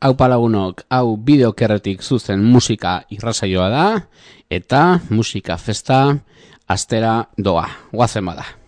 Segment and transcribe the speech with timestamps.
[0.00, 3.84] hau palagunok, hau bideokerretik zuzen musika irrasaioa da,
[4.50, 6.00] eta musika festa
[6.70, 8.59] astera doa, guazen bada.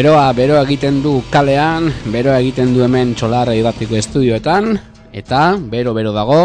[0.00, 4.72] Beroa, beroa egiten du kalean, beroa egiten du hemen txolarra idatiko estudioetan,
[5.12, 6.40] eta bero bero dago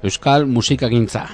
[0.00, 1.26] Euskal Musikagintza.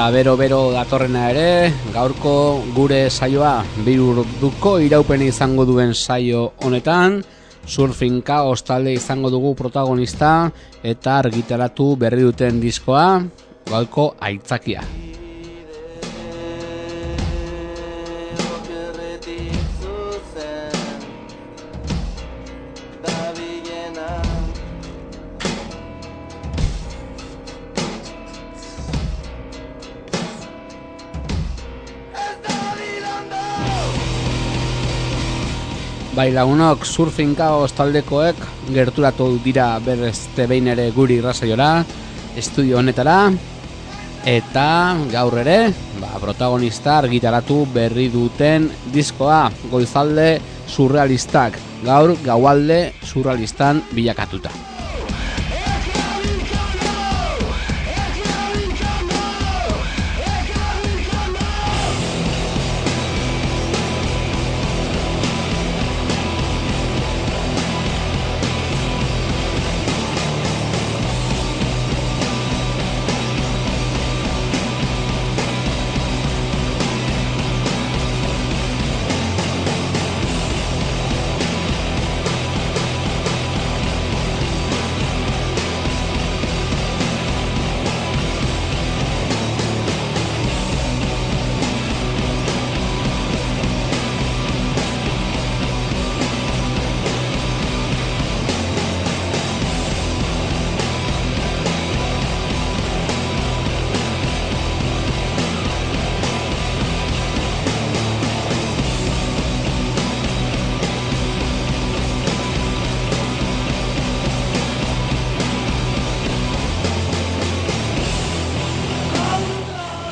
[0.00, 2.32] Eta bero bero datorrena ere gaurko
[2.72, 7.18] gure saioa birurduko iraupen izango duen saio honetan
[7.68, 10.32] surfinka ostalde izango dugu protagonista
[10.94, 13.06] eta argitaratu berri duten diskoa
[13.68, 14.88] gaurko aitzakia.
[36.20, 38.42] Bai lagunok surfing kaos taldekoek
[38.76, 41.68] gerturatu dira berrezte behin ere guri irrazaiora,
[42.36, 43.14] estudio honetara,
[44.28, 44.66] eta
[45.14, 45.58] gaur ere,
[45.96, 50.34] ba, protagonista argitaratu berri duten diskoa, goizalde
[50.68, 51.56] surrealistak,
[51.88, 54.52] gaur gaualde surrealistan bilakatuta.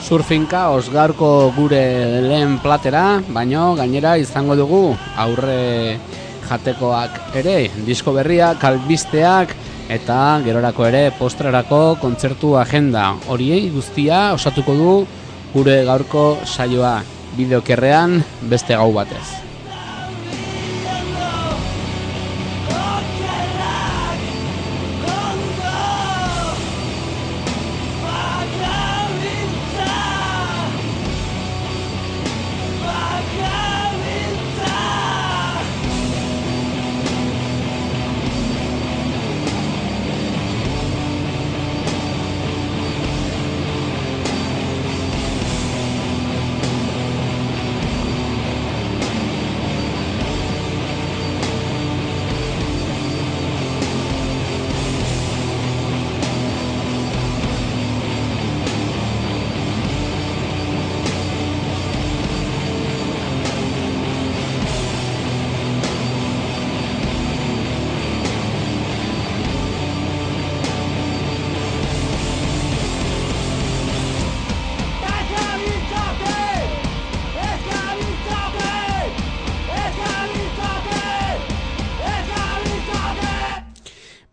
[0.08, 1.80] Surfinka osgarko gure
[2.24, 4.78] lehen platera, baino gainera izango dugu
[5.20, 5.98] aurre
[6.48, 9.52] jatekoak ere, disko berria, kalbisteak
[9.92, 13.10] eta gerorako ere postrarako kontzertu agenda.
[13.28, 14.94] Horiei guztia osatuko du
[15.52, 16.94] gure gaurko saioa
[17.36, 18.16] bideokerrean
[18.48, 19.47] beste gau batez.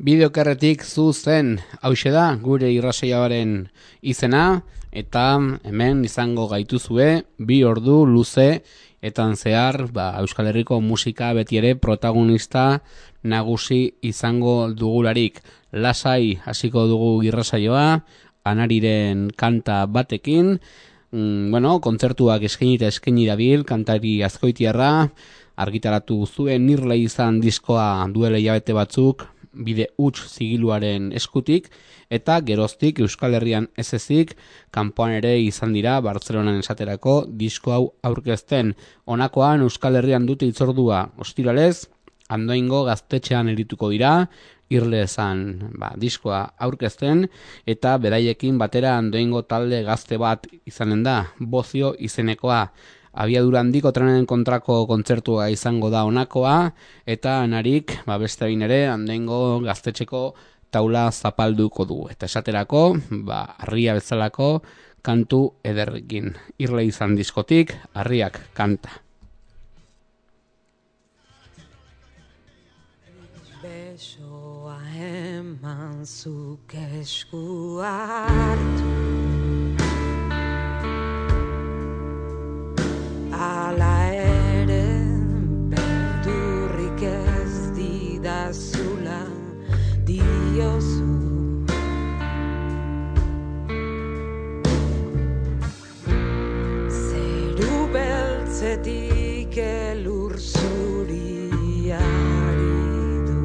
[0.05, 3.53] Bideokerretik zu zen hause da gure irrasaiabaren
[4.05, 4.61] izena
[5.01, 5.23] eta
[5.65, 7.07] hemen izango gaituzue
[7.47, 8.61] bi ordu luze
[9.01, 12.81] eta zehar ba, Euskal Herriko musika beti ere protagonista
[13.23, 15.41] nagusi izango dugularik.
[15.73, 18.01] Lasai hasiko dugu irrasaioa,
[18.45, 20.59] anariren kanta batekin,
[21.11, 25.09] mm, bueno, kontzertuak eskaini eta eskaini dabil, kantari azkoitiarra,
[25.55, 31.69] argitaratu zuen nirle izan diskoa duele jabete batzuk, bide huts zigiluaren eskutik,
[32.09, 34.35] eta geroztik Euskal Herrian ez ezik,
[34.75, 38.75] kanpoan ere izan dira Bartzelonan esaterako disko hau aurkezten.
[39.05, 41.87] Honakoan Euskal Herrian dute itzordua ostiralez,
[42.29, 44.27] andoingo gaztetxean erituko dira,
[44.73, 47.27] irle esan ba, diskoa aurkezten,
[47.69, 52.65] eta beraiekin batera andoingo talde gazte bat izanen da, bozio izenekoa.
[53.15, 56.71] Abiadura handiko trenen kontrako kontzertua izango da honakoa,
[57.07, 60.25] eta narik, ba, beste bain ere, andoingo gaztetxeko
[60.75, 62.01] taula zapalduko du.
[62.11, 62.83] Eta esaterako,
[63.29, 64.49] ba, arria bezalako
[65.05, 66.33] kantu ederrekin.
[66.59, 68.99] Irle izan diskotik, harriak kanta.
[73.65, 74.75] Besoa
[75.07, 79.34] eman zuk esku hartu
[83.35, 84.87] Ala ere
[85.71, 89.23] berdurrik ez didazula
[90.07, 91.15] diozu.
[96.87, 101.99] Zeru beltzetik elur zuriari
[103.27, 103.39] du.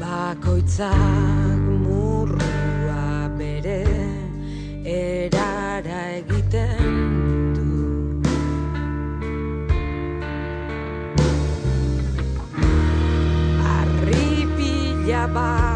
[0.00, 3.84] Bakoitzak murrua bere
[4.84, 5.69] erara
[15.20, 15.69] rabbi.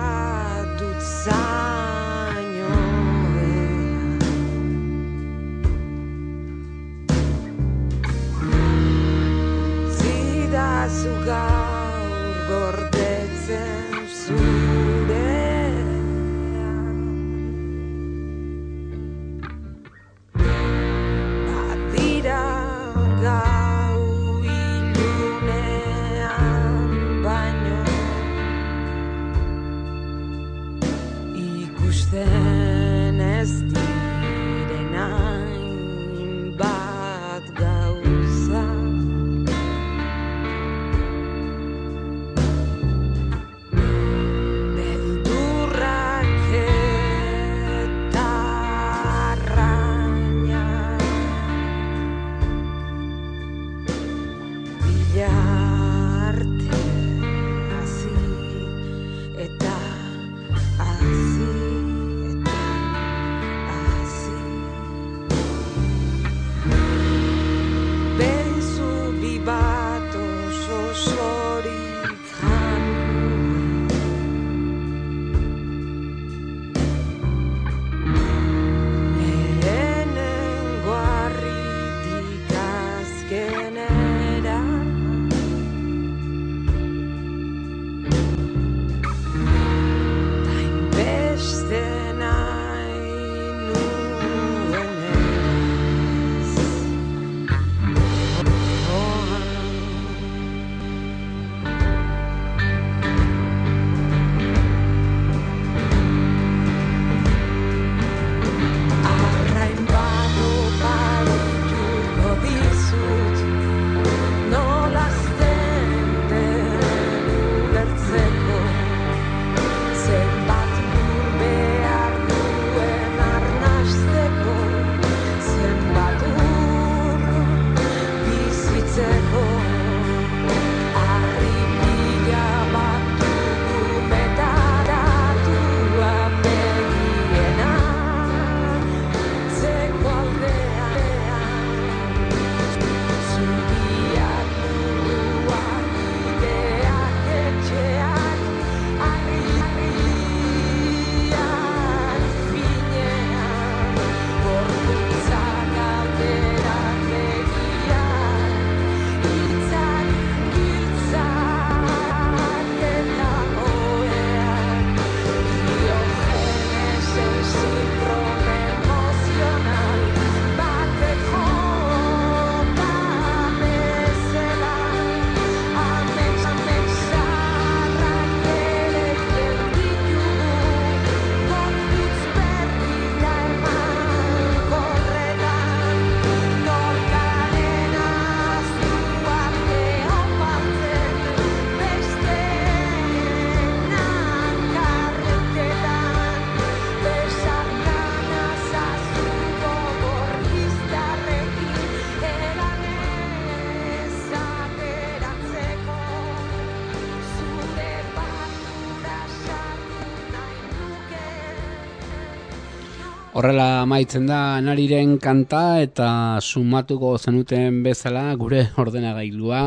[213.45, 216.07] Horrela amaitzen da nariren kanta eta
[216.41, 219.59] sumatuko zenuten bezala gure ordenagailua.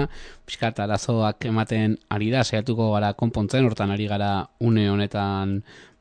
[0.50, 5.52] Pixkat arazoak ematen ari da, saiatuko gara konpontzen, hortan ari gara une honetan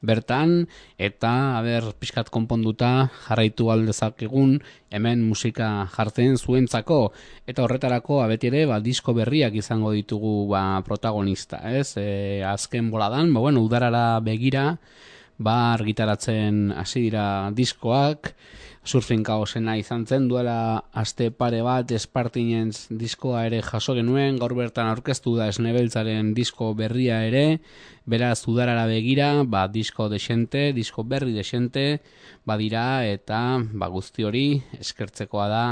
[0.00, 0.54] bertan,
[0.96, 4.54] eta haber pixkat konponduta jarraitu aldezakegun
[4.88, 5.68] hemen musika
[5.98, 7.02] jartzen zuentzako,
[7.44, 11.90] eta horretarako abeti ere ba, disko berriak izango ditugu ba, protagonista, ez?
[12.00, 14.78] E, azken boladan, ba, bueno, udarara begira,
[15.38, 18.32] ba argitaratzen hasi dira diskoak,
[18.86, 24.88] surfing kaosena izan zen duela aste pare bat Espartinens diskoa ere jaso genuen, gaur bertan
[24.92, 27.60] aurkeztu da esnebeltzaren disko berria ere,
[28.06, 32.00] beraz udarara begira, ba disko desente, disko berri desente,
[32.46, 33.42] badira eta
[33.74, 34.46] ba guzti hori
[34.78, 35.66] eskertzekoa da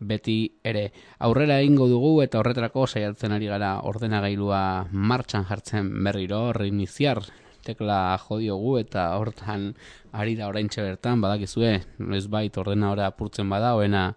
[0.00, 0.90] beti ere.
[1.20, 7.24] Aurrera egingo dugu eta horretarako saiatzen ari gara ordenagailua martxan jartzen berriro, reiniziar
[7.64, 9.70] tekla jodiogu eta hortan
[10.12, 11.72] ari da oraintxe bertan badakizue
[12.16, 14.14] ez bait ordenadora apurtzen bada oena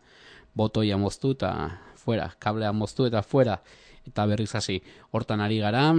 [0.56, 1.54] botoia moztu eta
[1.96, 3.60] fuera, kablea moztu eta fuera
[4.08, 4.82] eta berriz hasi.
[5.12, 5.92] Hortan ari gara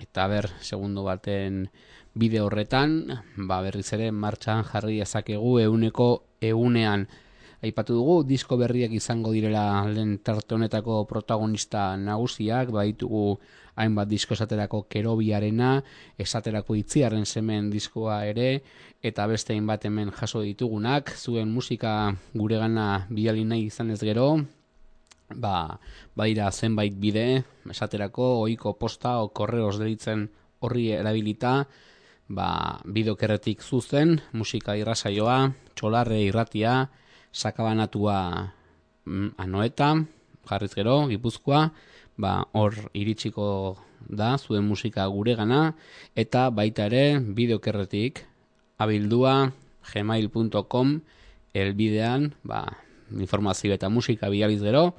[0.00, 1.66] eta ber segundo baten
[2.14, 7.08] bide horretan ba berriz ere martxan jarri ezakegu euneko eunean
[7.60, 13.36] Aipatu dugu, disko berriak izango direla lehen tarte honetako protagonista nagusiak, baitugu
[13.80, 15.80] hainbat disko esaterako kerobiarena,
[16.20, 18.62] esaterako itziarren semen diskoa ere,
[19.02, 24.28] eta beste hainbat hemen jaso ditugunak, zuen musika gure gana biali nahi izan ez gero,
[25.34, 25.78] ba,
[26.16, 30.28] badira zenbait bide, esaterako, oiko posta o korreos deritzen
[30.60, 31.64] horri erabilita,
[32.28, 36.90] ba, bidokerretik zuzen, musika irrasaioa, txolarre irratia,
[37.32, 38.18] sakabanatua
[39.06, 39.94] mm, anoeta,
[40.50, 41.68] jarriz gero, gipuzkoa,
[42.20, 43.46] ba, hor iritsiko
[44.08, 45.74] da, zuen musika gure gana,
[46.18, 48.24] eta baita ere, bideokerretik,
[48.80, 49.52] abildua,
[49.92, 51.00] gmail.com,
[51.54, 52.64] elbidean, ba,
[53.16, 54.90] informazio eta musika bializ gero,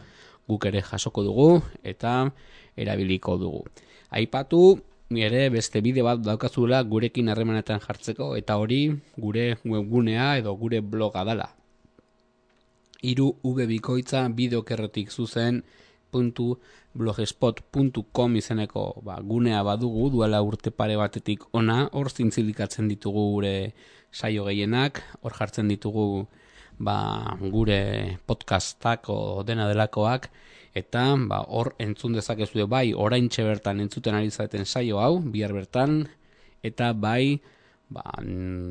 [0.49, 1.49] guk ere jasoko dugu,
[1.83, 2.31] eta
[2.75, 3.63] erabiliko dugu.
[4.11, 8.83] Aipatu, ere beste bide bat daukazula gurekin harremanetan jartzeko, eta hori
[9.17, 11.51] gure webgunea edo gure bloga dala
[13.01, 15.63] iru ube bikoitza bideokerretik zuzen
[16.11, 16.59] puntu
[16.93, 23.55] blogspot.com izeneko ba, gunea badugu duela urte pare batetik ona hor zintzilikatzen ditugu gure
[24.11, 26.27] saio gehienak hor jartzen ditugu
[26.77, 30.29] ba, gure podcastak o dena delakoak
[30.75, 36.07] eta ba, hor entzun dezakezu bai orain bertan entzuten ari zaten saio hau bihar bertan
[36.63, 37.39] eta bai
[37.89, 38.03] ba,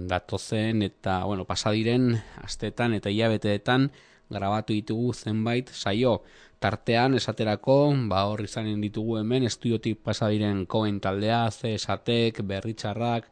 [0.08, 3.90] datozen eta bueno, pasadiren astetan eta hilabeteetan
[4.30, 6.22] grabatu ditugu zenbait saio
[6.60, 7.76] tartean esaterako
[8.10, 13.30] ba hor izanen ditugu hemen estudiotik pasa diren koen taldea ze esatek berritxarrak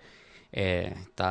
[0.52, 1.28] e, eta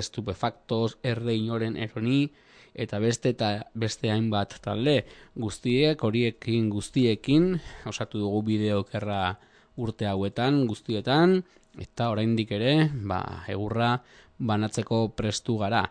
[0.00, 2.32] estupefactos erde inoren eroni
[2.74, 5.04] eta beste eta beste hainbat talde.
[5.38, 9.36] Guztiek horiekin guztiekin osatu dugu bideokerra
[9.76, 11.42] urte hauetan guztietan
[11.78, 13.20] eta oraindik ere ba
[13.50, 13.98] egurra
[14.38, 15.84] banatzeko prestu gara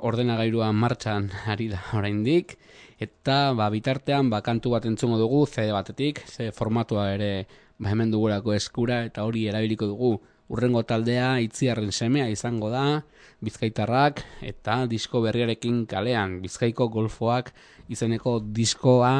[0.00, 2.56] ordenagailua martxan ari da oraindik.
[3.00, 7.46] Eta ba, bitartean ba, kantu bat entzungo dugu CD batetik, ze formatua ere
[7.78, 10.12] ba, hemen dugurako eskura eta hori erabiliko dugu.
[10.50, 13.04] Urrengo taldea itziarren semea izango da,
[13.40, 17.52] bizkaitarrak eta disko berriarekin kalean, bizkaiko golfoak
[17.88, 19.12] izeneko diskoa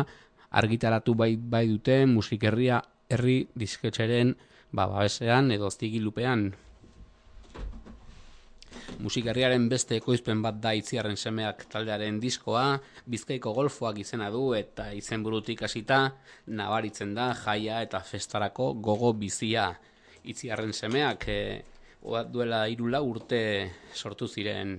[0.50, 4.34] argitaratu bai, bai dute musikerria herri disketxeren
[4.72, 6.50] ba, babesean edo zigilupean
[9.00, 12.64] musikarriaren beste ekoizpen bat da itziarren semeak taldearen diskoa,
[13.10, 16.02] bizkaiko golfoak izena du eta izenburutik hasita
[16.46, 19.70] nabaritzen da jaia eta festarako gogo bizia.
[20.24, 21.40] Itziarren semeak e,
[22.32, 23.42] duela irula urte
[23.94, 24.78] sortu ziren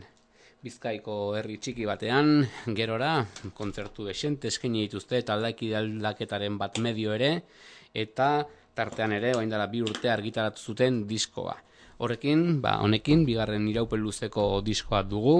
[0.62, 2.44] bizkaiko herri txiki batean,
[2.78, 3.26] gerora,
[3.58, 7.32] kontzertu desente eskaini dituzte taldaki aldaketaren bat medio ere,
[7.94, 8.30] eta
[8.78, 11.58] tartean ere, oain bi urte argitaratu zuten diskoa.
[12.02, 15.36] Horrekin, ba, honekin, bigarren iraupen luzeko diskoa dugu,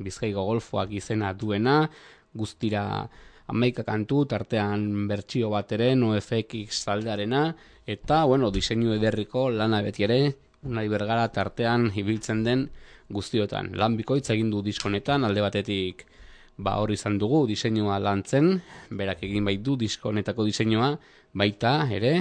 [0.00, 1.82] bizkaiko golfoak izena duena,
[2.32, 2.84] guztira
[3.52, 7.42] amaika kantu, tartean bertsio bat ere, NoFX taldearena,
[7.84, 10.18] eta, bueno, diseinu ederriko lana beti ere,
[10.64, 12.64] unai bergara tartean ibiltzen den
[13.12, 13.74] guztiotan.
[13.76, 16.06] Lan bikoitz egin du diskonetan, alde batetik,
[16.56, 18.54] ba, hori izan dugu, diseinua lantzen,
[18.88, 20.94] berak egin baitu diskonetako diseinua,
[21.36, 22.14] baita, ere,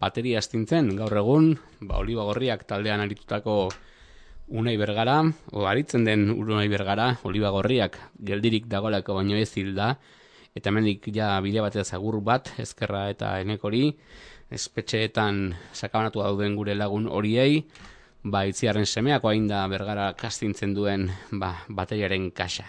[0.00, 3.68] bateria astintzen, gaur egun, ba, oliba gorriak taldean aritutako
[4.50, 5.20] unai bergara,
[5.52, 9.92] o aritzen den unai bergara, oliba gorriak geldirik dagolako baino ez hilda,
[10.56, 13.92] eta hemendik ja bide batez agur bat, ezkerra eta enekori,
[14.50, 17.62] espetxeetan sakabanatu dauden gure lagun horiei,
[18.24, 22.66] ba, itziarren semeak oain da bergara kastintzen duen ba, bateriaren kasa.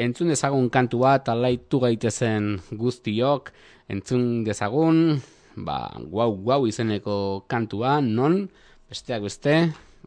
[0.00, 3.52] Entzun dezagun kantu bat, alaitu gaitezen guztiok,
[3.94, 5.20] entzun dezagun,
[5.56, 8.44] ba, guau, guau izeneko kantua, non,
[8.90, 9.54] besteak beste,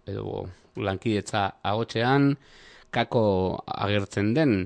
[0.08, 2.36] edo lankidetza agotxean,
[2.92, 3.24] kako
[3.66, 4.60] agertzen den,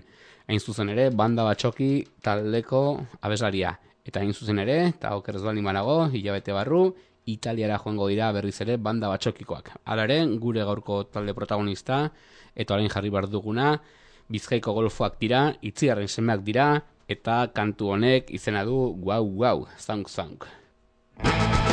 [0.48, 1.92] hain zuzen ere, banda batxoki
[2.24, 2.84] taldeko
[3.22, 3.78] abeslaria.
[4.06, 6.90] Eta hain zuzen ere, eta okerrez baldin banago, hilabete barru,
[7.30, 9.76] Italiara joango dira berriz ere banda batxokikoak.
[9.86, 12.08] Hala ere, gure gaurko talde protagonista,
[12.56, 13.76] eta orain jarri behar duguna,
[14.32, 16.68] Bizkaiko golfoak dira, itziarren semeak dira,
[17.12, 20.48] eta kantu honek izena du guau guau, zank zank.
[21.24, 21.71] Bada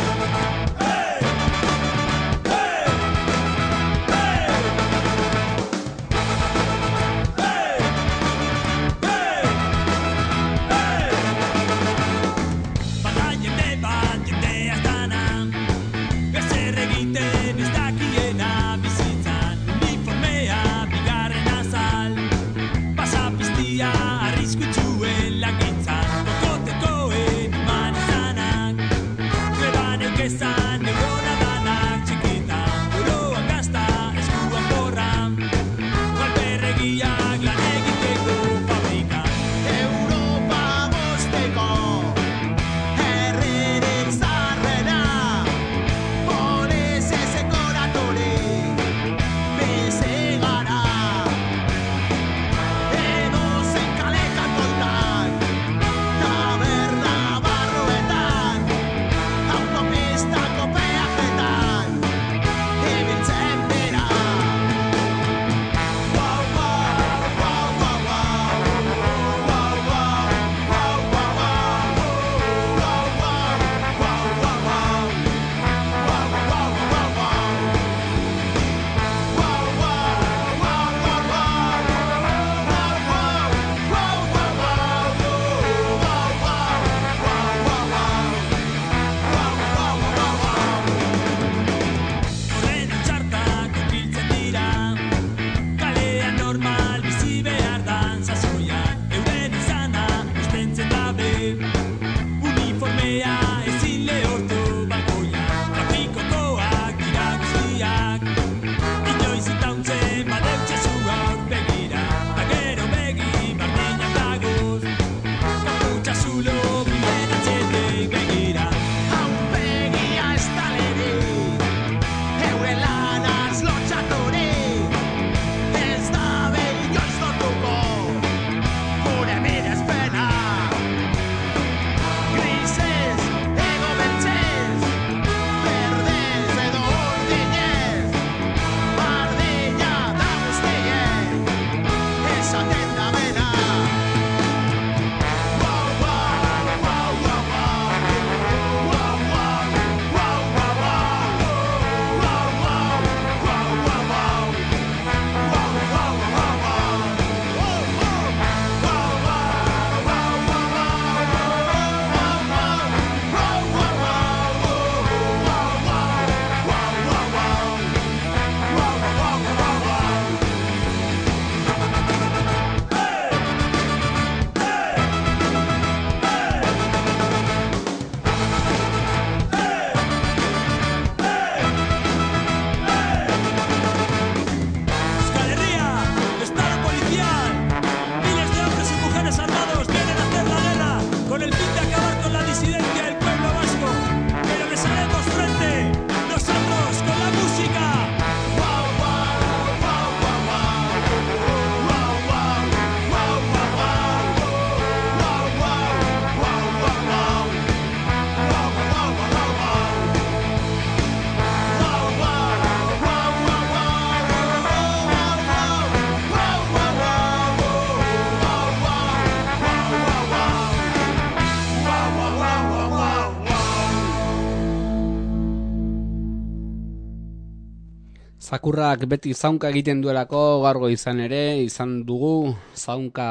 [228.59, 233.27] Zakurrak beti zaunka egiten duelako gaurgo izan ere, izan dugu zaunka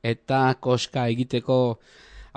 [0.00, 1.56] eta koska egiteko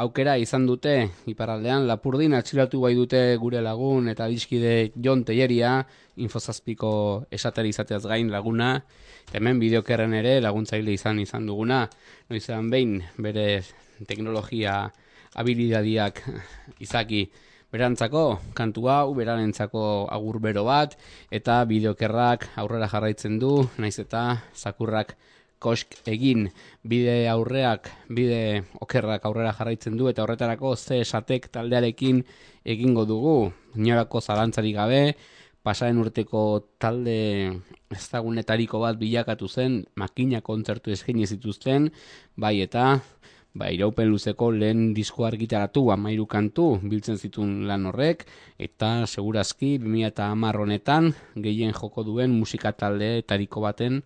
[0.03, 0.95] aukera izan dute
[1.31, 5.71] iparaldean lapurdin atxilatu bai dute gure lagun eta dizkide Jon Teieria
[6.19, 6.91] infozazpiko
[7.31, 8.73] esateri izateaz gain laguna
[9.29, 11.85] eta hemen bideokerren ere laguntzaile izan izan duguna.
[12.27, 13.47] Noizean behin bere
[14.11, 14.75] teknologia
[15.39, 16.19] habilidadiak
[16.83, 17.29] izaki
[17.73, 20.93] berantzako kantu hau, berarentzako agur bero bat,
[21.33, 25.15] eta bideokerrak aurrera jarraitzen du, naiz eta zakurrak
[25.63, 26.49] kosk egin.
[26.85, 32.21] Bide aurreak, bide okerrak aurrera jarraitzen du, eta horretarako ze esatek taldearekin
[32.75, 33.37] egingo dugu,
[33.73, 35.01] inorako zalantzari gabe,
[35.63, 36.43] pasaren urteko
[36.77, 37.17] talde
[37.95, 41.89] ezagunetariko bat bilakatu zen, makina kontzertu eskaini zituzten,
[42.37, 42.99] bai eta
[43.53, 48.25] ba, iraupen luzeko lehen disko argitaratu amairu kantu biltzen zituen lan horrek,
[48.57, 54.01] eta segurazki 2010 honetan gehien joko duen musika taldeetariko baten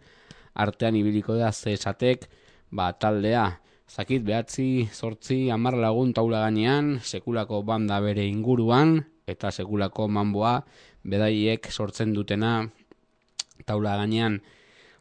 [0.54, 2.28] artean ibiliko da ze esatek
[2.72, 3.62] ba, taldea.
[3.88, 10.58] Zakit behatzi, sortzi, amar lagun taula gainean, sekulako banda bere inguruan, eta sekulako manboa
[11.08, 12.68] bedaiek sortzen dutena
[13.66, 14.42] taula gainean.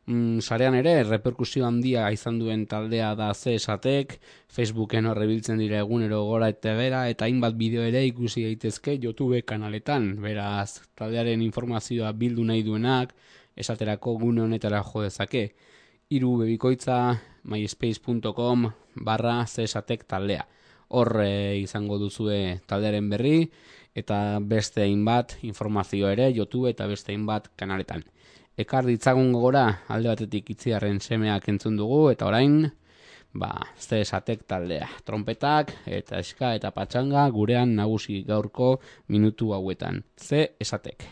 [0.06, 4.12] Mm, sarean ere, reperkusio handia izan duen taldea da ze esatek,
[4.56, 10.12] Facebooken horrebiltzen dira egunero gora eta bera, eta hainbat bideo ere ikusi daitezke YouTube kanaletan.
[10.22, 13.16] Beraz, taldearen informazioa bildu nahi duenak,
[13.56, 15.44] esaterako gune honetara jo dezake.
[16.14, 18.70] Iru bebikoitza myspace.com
[19.10, 20.46] barra zesatek taldea.
[20.88, 21.16] Hor
[21.58, 23.50] izango duzue taldearen berri
[23.96, 28.06] eta beste hainbat informazio ere YouTube eta beste hainbat kanaletan.
[28.56, 32.54] Ekar ditzagun gogora alde batetik itziarren semeak entzun dugu eta orain
[33.36, 34.88] ba, ze esatek taldea.
[35.04, 38.70] Trompetak eta eska eta patxanga gurean nagusi gaurko
[39.12, 40.02] minutu hauetan.
[40.16, 41.04] Ze esatek.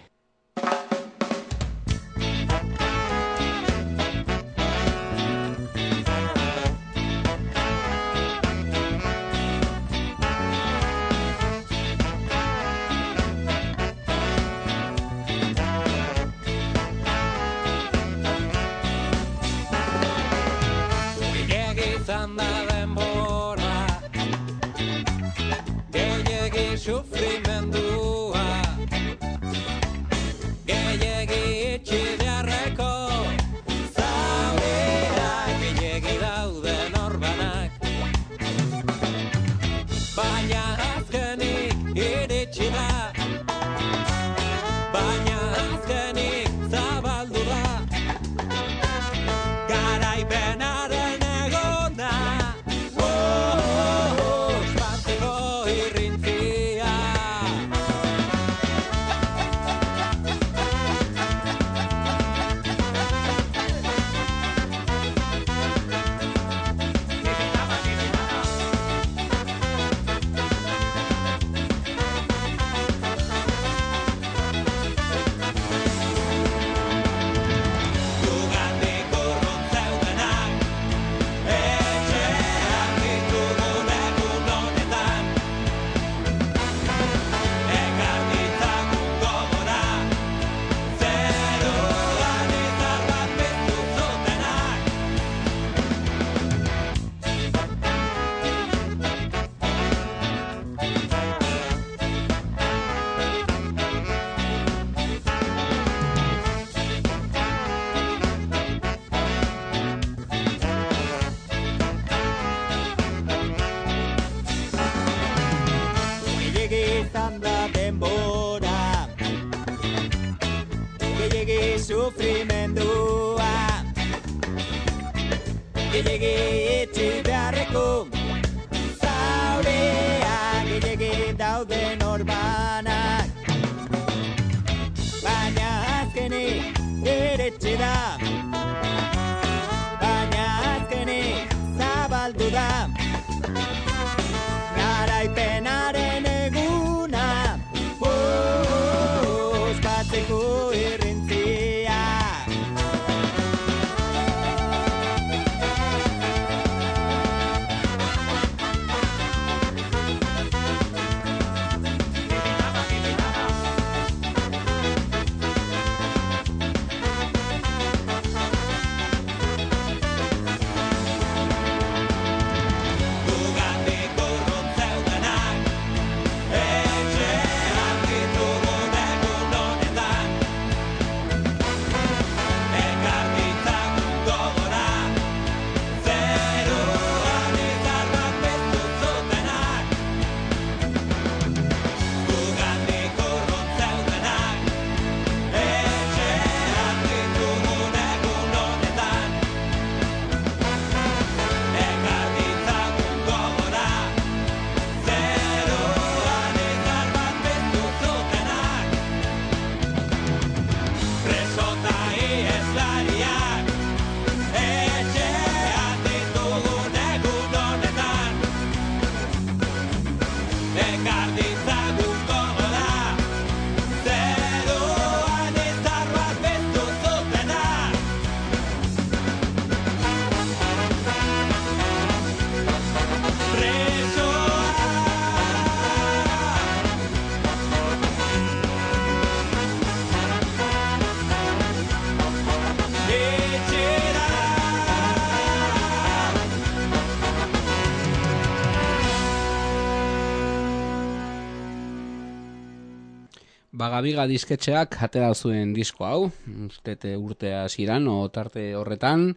[253.85, 256.21] Bagabiga disketxeak atera zuen disko hau,
[256.69, 259.33] ustete urtea ziran, o tarte horretan,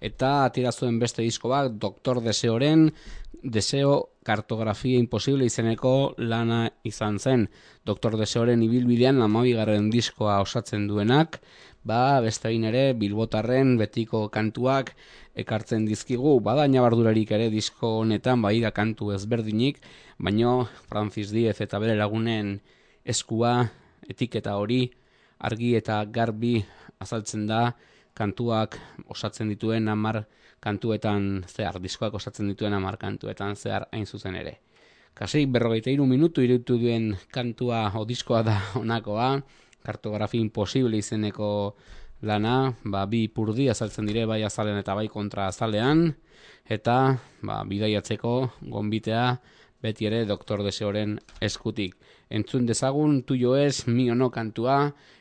[0.00, 2.88] eta atera zuen beste disko bat, Doktor Deseoren,
[3.40, 7.46] Deseo kartografia imposible izeneko lana izan zen.
[7.88, 11.40] Doktor Deseoren ibilbidean amabigarren diskoa osatzen duenak,
[11.84, 14.94] ba, beste ere, bilbotarren betiko kantuak
[15.34, 19.80] ekartzen dizkigu, bada nabardurarik ere disko honetan, bai da kantu ezberdinik,
[20.18, 22.58] baino Francis Diez eta bere lagunen
[23.04, 23.70] eskua,
[24.10, 24.84] etiketa hori,
[25.38, 26.58] argi eta garbi
[27.00, 27.70] azaltzen da,
[28.14, 28.76] kantuak
[29.08, 30.24] osatzen dituen amar
[30.60, 34.58] kantuetan zehar, diskoak osatzen dituen amar kantuetan zehar hain zuzen ere.
[35.14, 39.30] Kasei berrogeita iru minutu irutu duen kantua o diskoa da honakoa,
[39.82, 41.76] kartografi imposible izeneko
[42.22, 46.10] lana, ba, bi purdi azaltzen dire bai azalean eta bai kontra azalean,
[46.68, 46.96] eta
[47.42, 48.34] ba, bidaiatzeko
[48.74, 49.24] gonbitea
[49.82, 51.96] beti ere Doktor Deseoren eskutik.
[52.30, 54.80] Entzun dezagun tuio ez miono kantua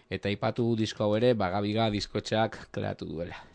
[0.10, 3.49] eta ipatu disko hau ere bagabiga diskotxeak kreatu duela.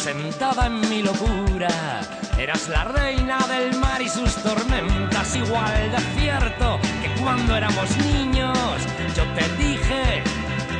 [0.00, 2.00] Sentada en mi locura.
[2.38, 8.78] Eras la reina del mar y sus tormentas, igual de cierto que cuando éramos niños
[9.14, 10.22] yo te dije,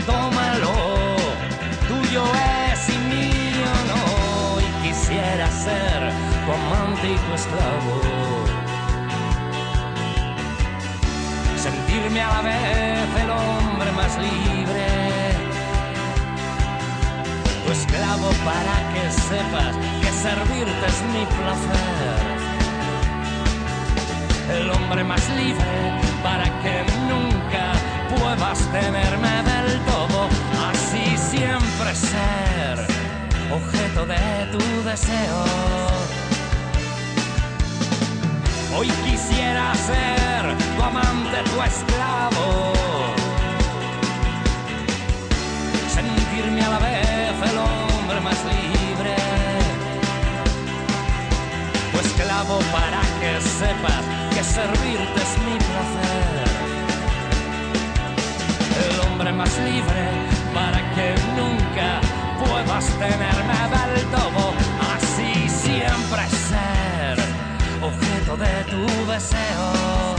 [0.06, 0.72] tómalo,
[1.86, 2.24] tuyo
[2.72, 6.12] es y mío no, y quisiera ser
[7.26, 8.00] tu esclavo.
[11.56, 14.99] Sentirme a la vez el hombre más libre
[18.18, 22.40] para que sepas que servirte es mi placer.
[24.58, 25.74] El hombre más libre
[26.22, 27.72] para que nunca
[28.16, 30.28] puedas tenerme del todo.
[30.70, 32.86] Así siempre ser
[33.52, 35.44] objeto de tu deseo.
[38.76, 42.70] Hoy quisiera ser tu amante, tu esclavo.
[45.94, 47.58] sentirme a la vez el
[48.10, 49.14] hombre más libre.
[51.92, 54.02] Tu esclavo para que sepas
[54.34, 56.48] que servirte es mi placer.
[58.84, 60.02] El hombre más libre
[60.52, 62.00] para que nunca
[62.44, 64.54] puedas tenerme del todo.
[64.94, 67.18] Así siempre ser
[67.80, 70.09] objeto de tu deseo.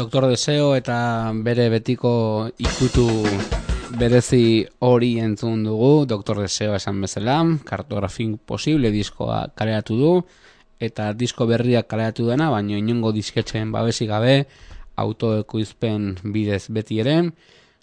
[0.00, 2.10] Doktor Deseo eta bere betiko
[2.56, 3.02] ikutu
[4.00, 7.34] berezi hori entzun dugu, Doktor Deseo esan bezala,
[7.68, 10.12] kartografin posible diskoa kaleratu du,
[10.80, 14.46] eta disko berriak kaleratu dena, baino inongo disketxeen babesi gabe,
[15.04, 17.18] autoekoizpen bidez beti ere,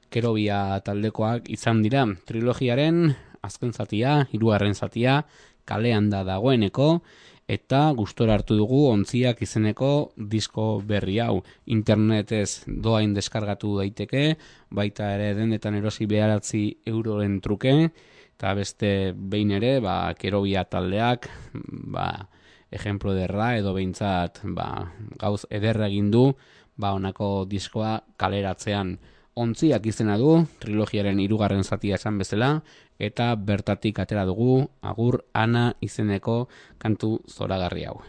[0.10, 3.12] kerobia taldekoak izan dira, trilogiaren
[3.45, 5.21] azken zatia, hirugarren zatia,
[5.69, 6.95] kalean da dagoeneko,
[7.47, 11.41] eta gustora hartu dugu ontziak izeneko disko berri hau.
[11.65, 14.36] Internetez doain deskargatu daiteke,
[14.69, 17.75] baita ere denetan erosi beharatzi euroren truke,
[18.38, 21.29] eta beste behin ere, ba, kerobia taldeak,
[21.95, 22.27] ba,
[22.71, 26.31] ejemplo derra edo behintzat ba, gauz ederra egin du,
[26.75, 28.97] ba, honako diskoa kaleratzean
[29.38, 32.52] ontziak izena du, trilogiaren hirugarren zatia esan bezala,
[32.97, 36.47] eta bertatik atera dugu agur ana izeneko
[36.82, 38.00] kantu zoragarri hau.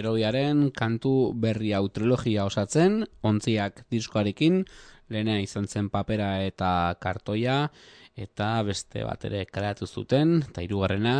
[0.00, 4.62] Kerobiaren kantu berri hau trilogia osatzen, ontziak diskoarekin,
[5.12, 7.66] lehena izan zen papera eta kartoia,
[8.16, 11.16] eta beste bat ere kaleratu zuten, eta hirugarrena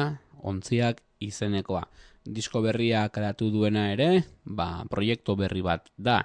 [0.48, 1.84] ontziak izenekoa.
[2.24, 6.22] Disko berria kaleratu duena ere, ba, proiektu berri bat da.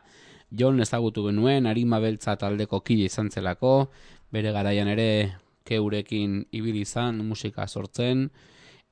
[0.56, 3.90] Jon ezagutu genuen, harima beltza taldeko kide izan zelako,
[4.32, 5.10] bere garaian ere
[5.68, 8.30] keurekin ibili izan musika sortzen,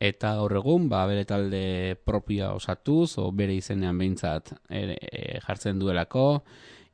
[0.04, 5.80] eta gaur egun ba, bere talde propia osatuz, o bere izenean behintzat ere, e, jartzen
[5.80, 6.44] duelako,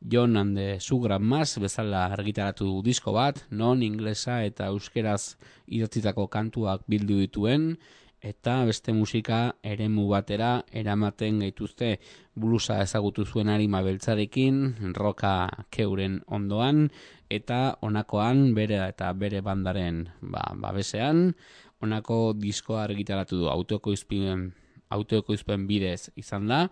[0.01, 5.35] John and the Sugar Mass bezala argitaratu disko bat, non inglesa eta euskeraz
[5.67, 7.73] idatzitako kantuak bildu dituen,
[8.21, 11.97] eta beste musika eremu batera eramaten gaituzte.
[12.39, 16.87] Blusa ezagutu zuen harima beltzarekin, roka keuren ondoan,
[17.29, 21.33] eta honakoan bere eta bere bandaren ba, babesean,
[21.81, 24.51] honako diskoa argitaratu du autoekoizpen
[24.89, 26.63] autoekoizpen bidez izan da,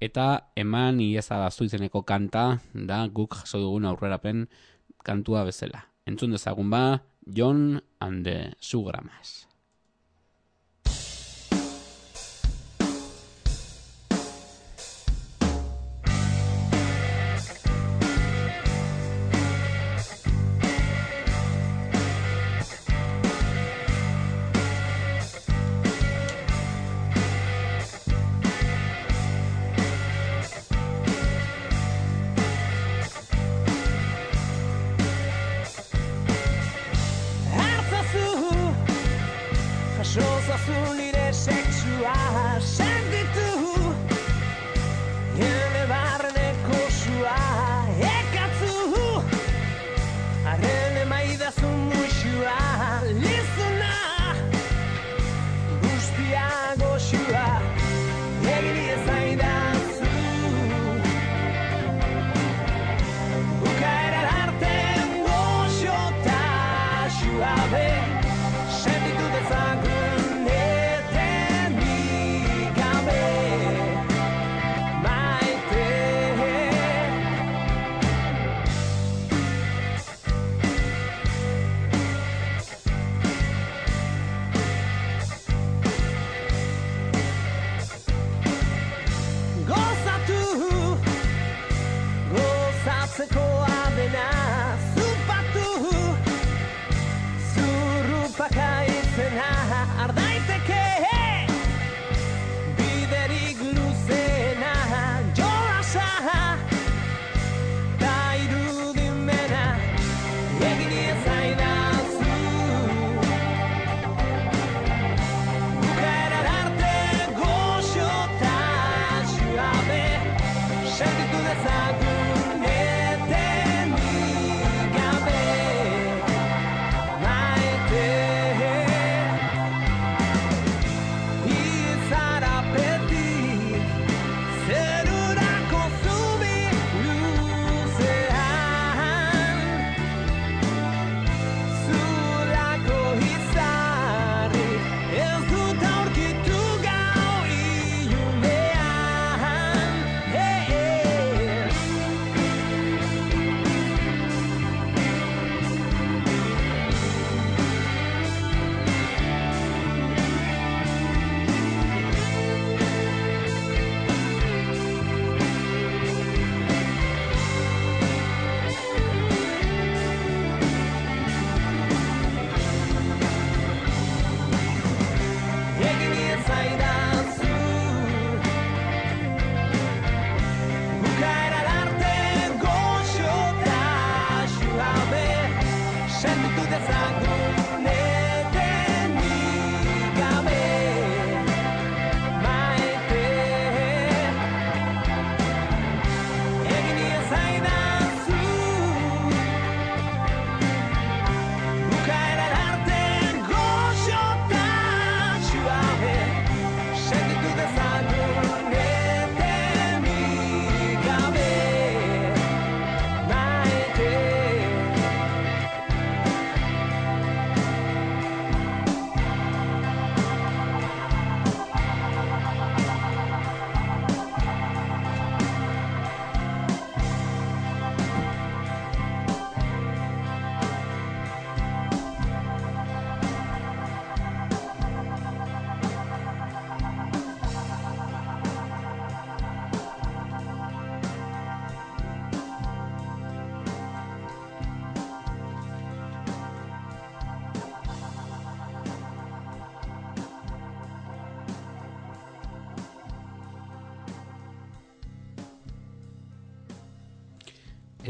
[0.00, 2.44] eta eman iezadazu izeneko kanta
[2.74, 4.46] da guk jaso dugun aurrerapen
[5.04, 5.82] kantua bezala.
[6.06, 9.43] Entzun dezagun ba, John and the Sugramas.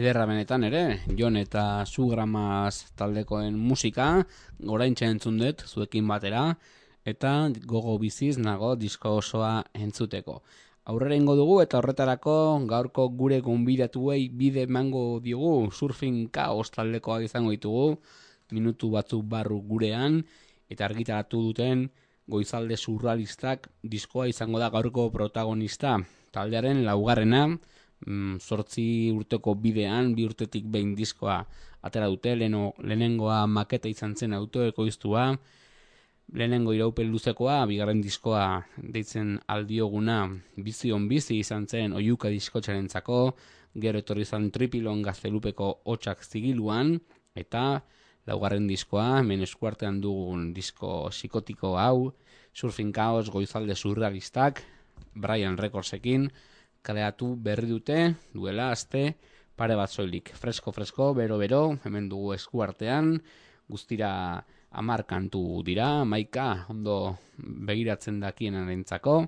[0.04, 0.80] Ederra benetan ere,
[1.16, 4.08] Jon eta Sugramas taldekoen musika,
[4.60, 6.42] goraintxe entzun dut, zuekin batera,
[7.08, 7.30] eta
[7.70, 9.52] gogo biziz nago disko osoa
[9.86, 10.34] entzuteko.
[10.92, 12.34] Aurrera ingo dugu eta horretarako
[12.68, 17.86] gaurko gure gonbidatuei bide emango diogu surfing kaos taldekoak izango ditugu,
[18.52, 20.18] minutu batzuk barru gurean,
[20.68, 21.86] eta argitaratu duten
[22.28, 25.96] goizalde surrealistak diskoa izango da gaurko protagonista.
[26.36, 27.46] Taldearen laugarrena,
[28.06, 31.42] mm, zortzi urteko bidean, bi urtetik behin diskoa
[31.84, 35.26] atera dute, leno, lehenengoa maketa izan zen autoekoiztua,
[36.32, 38.44] lehenengo iraupen luzekoa, bigarren diskoa
[38.76, 40.22] deitzen aldioguna
[40.56, 43.18] bizion bizi izan zen oiuka diskotxarentzako,
[43.74, 46.96] gero etorri zan tripilon gaztelupeko hotxak zigiluan,
[47.34, 47.82] eta
[48.26, 52.14] laugarren diskoa, hemen eskuartean dugun disko psikotiko hau,
[52.54, 54.62] Surfing Chaos goizalde surrealistak,
[55.14, 56.28] Brian Recordsekin,
[56.84, 57.98] kaleatu berri dute,
[58.36, 59.14] duela aste,
[59.56, 63.16] pare bat soilik, fresko-fresko, bero-bero, hemen dugu eskuartean,
[63.70, 64.10] guztira
[64.74, 69.22] amar kantu dira, maika ondo begiratzen dakienan entzako,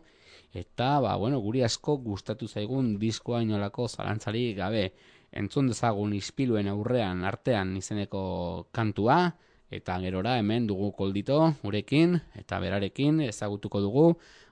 [0.52, 4.90] eta, ba, bueno, guri asko gustatu zaigun diskoa inolako zalantzarik gabe,
[5.32, 9.20] entzun dezagun ispiluen aurrean artean izeneko kantua,
[9.70, 14.08] eta gerora hemen dugu koldito gurekin, eta berarekin ezagutuko dugu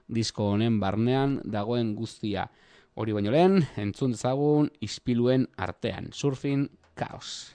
[0.07, 2.49] disko honen barnean dagoen guztia.
[2.95, 7.54] Hori baino lehen, entzun dezagun ispiluen artean, surfing chaos.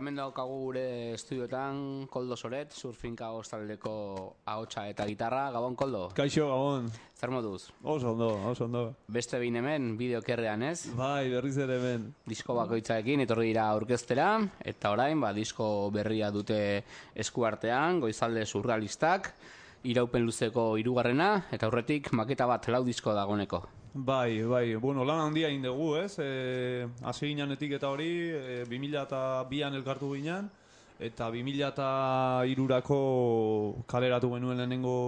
[0.00, 0.82] Hemen daukagu gure
[1.12, 3.92] estudiotan Koldo Soret, Surfing Chaos taldeko
[4.48, 5.50] ahotsa eta gitarra.
[5.52, 6.88] Gabon, Koldo, Kaixo, Gabon.
[7.20, 7.68] zer moduz?
[7.82, 8.94] Oso ondo, oso ondo.
[9.08, 10.88] Beste behin hemen, bideokerrean ez?
[10.96, 12.06] Bai, berriz ere hemen.
[12.24, 14.30] Disko bakoitzarekin etorri dira aurkeztera,
[14.64, 16.60] eta orain, ba, disko berria dute
[17.14, 19.34] eskuartean, goizalde surrealistak,
[19.84, 23.66] iraupen luzeko hirugarrena eta aurretik maketa bat lau disko dagoneko.
[23.92, 26.14] Bai, bai, bueno, lan handia egin dugu, ez?
[26.22, 30.50] E, hasi ginenetik eta hori, e, 2002an elkartu ginen,
[31.00, 32.98] eta 2003ako
[33.90, 34.98] kaleratu genuen lehenengo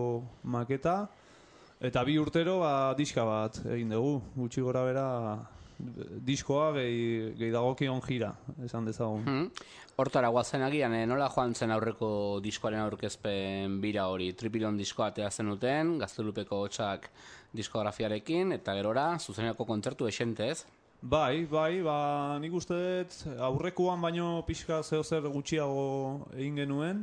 [0.43, 1.09] maketa,
[1.83, 5.07] Eta bi urtero ba, diska bat egin dugu, gutxi gora bera
[6.23, 8.29] diskoa gehi, gehi dagokion jira,
[8.63, 9.25] esan dezagun.
[9.27, 9.49] Hmm.
[9.99, 14.31] Hortara guazen agian, eh, nola joan zen aurreko diskoaren aurkezpen bira hori?
[14.39, 17.11] Tripilon diskoa atea zenuten, gaztelupeko hotxak
[17.53, 20.63] diskografiarekin, eta gerora, zuzeneko kontzertu esente ez?
[21.03, 27.03] Bai, bai, ba, nik uste dut aurrekoan baino pixka zeo zer gutxiago egin genuen.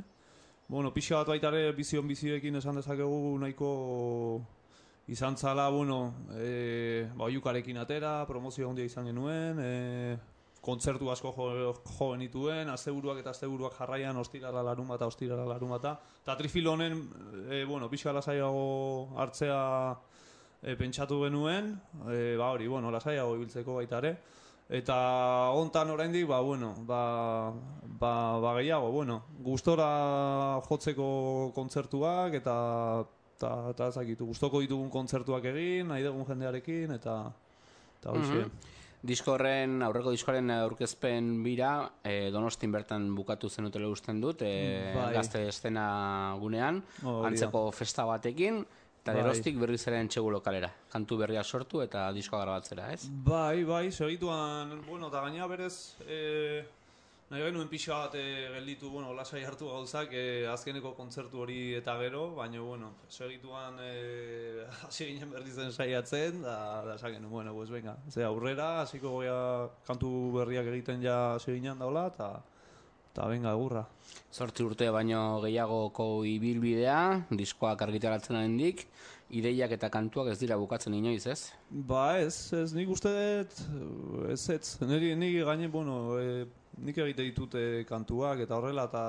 [0.69, 3.69] Bueno, pixka bat baitare bizion biziekin esan dezakegu nahiko
[5.11, 10.17] izan zala, bueno, e, ba, oiukarekin atera, promozio handia izan genuen, e,
[10.61, 15.97] kontzertu asko jo, jo genituen, asteburuak eta asteburuak jarraian ostirala larun bata, ostirala larun bata.
[16.21, 17.01] Eta trifil honen,
[17.49, 19.59] e, bueno, pixka lasaiago hartzea
[20.61, 21.73] e, pentsatu genuen,
[22.09, 24.17] e, ba hori, bueno, lasaiago ibiltzeko baita ere.
[24.69, 24.95] Eta
[25.57, 27.51] hontan oraindik ba bueno, ba,
[27.81, 32.57] ba, ba gehiago, bueno, gustora jotzeko kontzertuak eta
[33.39, 37.21] eta ez dakit, gustoko ditugun kontzertuak egin, nahi dugun jendearekin eta
[37.99, 38.43] eta hoxe.
[38.43, 38.75] Mhm.
[39.09, 45.13] Disko horren, aurreko diskoaren aurkezpen bira, e, Donostin bertan bukatu zenutela usten dut, e, Bai.
[45.15, 47.27] gazte estena gunean, Hori da.
[47.29, 48.65] antzeko festa batekin,
[49.01, 49.21] eta Bai.
[49.21, 50.69] geroztik berriz ere entxegu lokalera.
[50.91, 53.07] Kantu berria sortu eta diskoa grabatzera, ez?
[53.09, 56.19] Bai, bai, segituan, bueno, eta gaina berez, e,
[57.29, 58.25] nahi genuen pixa bat e,
[58.55, 64.65] gelditu, bueno, lasai hartu gauzak, e, azkeneko kontzertu hori eta gero, baina, bueno, segituan e,
[64.87, 69.15] hasi ginen berri zen saiatzen, da, da esan genuen, bueno, pues venga, ze aurrera, hasiko
[69.19, 72.33] goia kantu berriak egiten ja hasi ginen daula, eta,
[73.11, 73.85] eta venga, egurra.
[74.33, 78.85] Zortzi urte baino gehiagoko ibilbidea, diskoak argitaratzen hendik,
[79.29, 81.51] ideiak eta kantuak ez dira bukatzen inoiz, ez?
[81.69, 83.61] Ba ez, ez nik uste dut,
[84.33, 86.45] ez ez, niri, niri gaine, bueno, e,
[86.85, 89.03] nik egite ditute kantuak eta horrela eta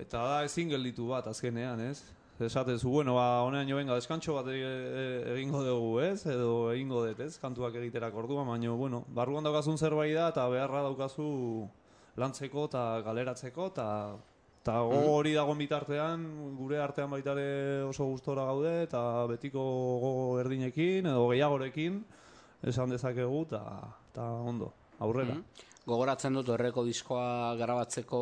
[0.00, 2.00] eta da ezin gelditu bat azkenean, ez?
[2.40, 5.02] Esatezu, bueno, ba, honean jo venga, deskantxo bat e, e,
[5.34, 6.24] egingo dugu, ez?
[6.24, 7.34] Edo egingo dut, ez?
[7.40, 11.28] Kantuak egiterak orduan, baina, bueno, barruan daukazun zerbait da eta beharra daukazu
[12.16, 13.86] lantzeko eta galeratzeko eta
[14.60, 16.24] eta gogo hori dagoen bitartean,
[16.58, 19.62] gure artean baitare oso gustora gaude eta betiko
[20.02, 22.02] gogo berdinekin edo gehiagorekin
[22.68, 25.34] esan dezakegu eta ondo, aurrera.
[25.34, 25.66] Mhm.
[25.86, 28.20] Gogoratzen dut horreko diskoa grabatzeko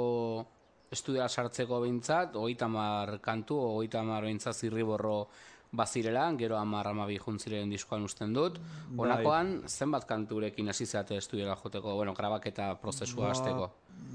[0.94, 5.28] estudiara sartzeko behintzat, hogeita hamar kantu, hogeita hamar behintzat zirriborro
[5.72, 8.58] bazirela, gero hamar hamabi juntziren diskoan usten dut.
[8.96, 13.70] Honakoan, zenbat kanturekin hasi zeate estudiara joteko, bueno, grabaketa prozesua hasteko.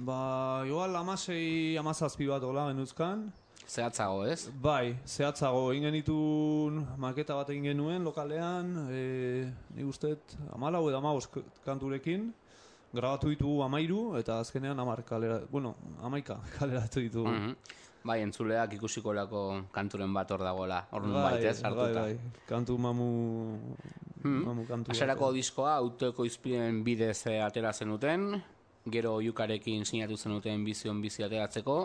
[0.05, 3.31] Ba, igual amasei, amazazpi bat hola genuzkan.
[3.63, 4.49] Zehatzago, ez?
[4.61, 9.03] Bai, zehatzago egin genitun maketa bat egin genuen lokalean, e,
[9.77, 11.29] nik usteet amalau edo amaboz
[11.63, 12.31] kanturekin,
[12.93, 17.29] grabatu ditugu amairu, eta azkenean amar kalera, bueno, amaika kaleratu ditugu.
[17.31, 17.55] Mhm.
[18.03, 19.41] Bai, entzuleak ikusiko lako
[19.71, 22.01] kanturen bat hor dagoela, hor nun baitez hartuta.
[22.01, 22.17] bai,
[22.49, 23.09] kantu mamu,
[24.23, 24.89] mamu kantu.
[24.89, 24.95] bat.
[24.95, 28.41] Hasierako diskoa autoeko izpilen bidez eh, atera zenuten,
[28.91, 31.77] gero oiukarekin sinatu zenuten bizion bizi ateratzeko,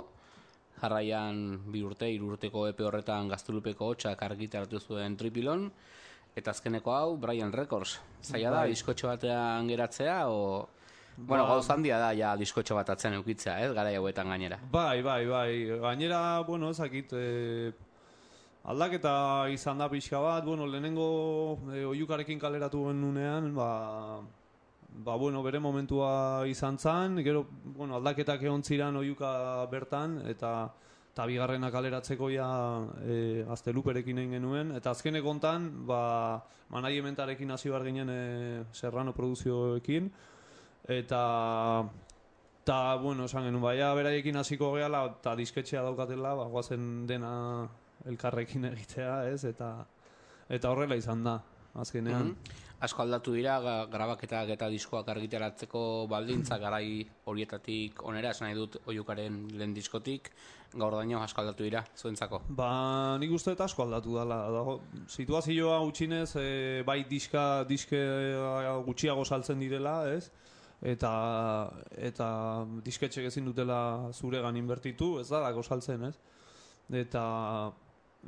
[0.81, 1.39] jarraian
[1.71, 5.69] bi urte, hiru urteko epe horretan gaztulupeko hotxak argitaratu zuen tripilon,
[6.35, 7.99] eta azkeneko hau Brian Records.
[8.23, 8.75] Zaila da, Bai.
[8.75, 10.66] diskotxo batean geratzea, o...
[11.19, 14.59] Bueno, Ba- gauz handia da, ja, diskotxo bat atzen eukitzea, ez, gara hauetan gainera.
[14.71, 15.51] Bai, bai, bai.
[15.83, 17.73] Gainera, bueno, ezakit, e,
[18.71, 24.21] aldaketa izan da pixka bat, bueno, lehenengo e, oiukarekin kaleratu genunean, ba,
[24.95, 30.71] ba, bueno, bere momentua izan zan, gero, bueno, aldaketak egon ziran oiuka bertan, eta
[31.19, 32.47] eta bigarrena kaleratzeko ja
[33.03, 38.19] e, azteluperekin egin genuen, eta azkenek hontan, ba, managementarekin hasi behar ginen e,
[38.71, 40.12] Serrano produzioekin,
[40.89, 41.84] eta
[42.68, 47.30] eta, bueno, esan genuen, baina beraiekin hasiko gehala, eta disketxea daukatela, ba, guazen dena
[48.05, 49.70] elkarrekin egitea, ez, eta
[50.53, 51.39] eta horrela izan da,
[51.80, 52.34] azkenean.
[52.34, 52.64] Mhm.
[52.84, 53.57] Asko aldatu dira,
[53.91, 55.80] grabaketak eta diskoak argitaratzeko
[56.11, 60.28] baldintza garai horietatik onera, esan nahi dut oiukaren lehen diskotik,
[60.74, 62.43] gaur daño asko aldatu dira, zuentzako.
[62.51, 64.43] Ba, nik uste dut asko aldatu dela.
[64.53, 64.76] Dago,
[65.09, 66.53] situazioa gutxinez, e,
[66.86, 70.28] bai diska, diske eh, gutxiago saltzen direla, ez?
[70.83, 71.12] Eta,
[71.97, 72.29] eta
[72.87, 76.14] disketxek ezin dutela zuregan inbertitu, ez da dako saltzen, ez?
[77.01, 77.24] Eta,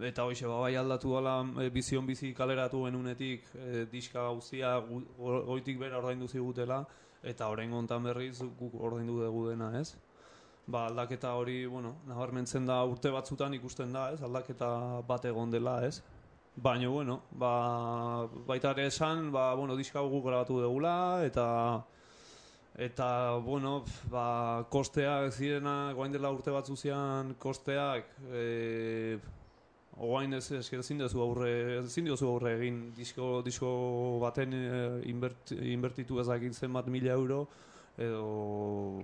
[0.03, 5.79] eta hoxe, ba, bai aldatu dela e, bizion bizi kaleratu genunetik e, diska go- goitik
[5.79, 6.85] bera ordaindu zigutela,
[7.23, 9.95] eta orain hontan berriz guk ordaindu dugu dena, ez?
[10.71, 14.71] ba, aldaketa hori, bueno, nabarmentzen da urte batzutan ikusten da, ez, aldaketa
[15.09, 16.01] bat egon dela, ez.
[16.57, 20.95] Baina, bueno, ba, baita ere esan, ba, bueno, diska guk grabatu degula,
[21.27, 21.47] eta
[22.79, 29.19] eta, bueno, ba, kosteak zirena, guain dela urte batzu zian kosteak, e,
[30.01, 31.51] oain ez ez ezin duzu aurre,
[31.81, 33.71] ezin diozu aurre egin disko, disko
[34.23, 37.41] baten eh, inbert, inbertitu ezagin zenbat mila euro,
[37.99, 39.03] edo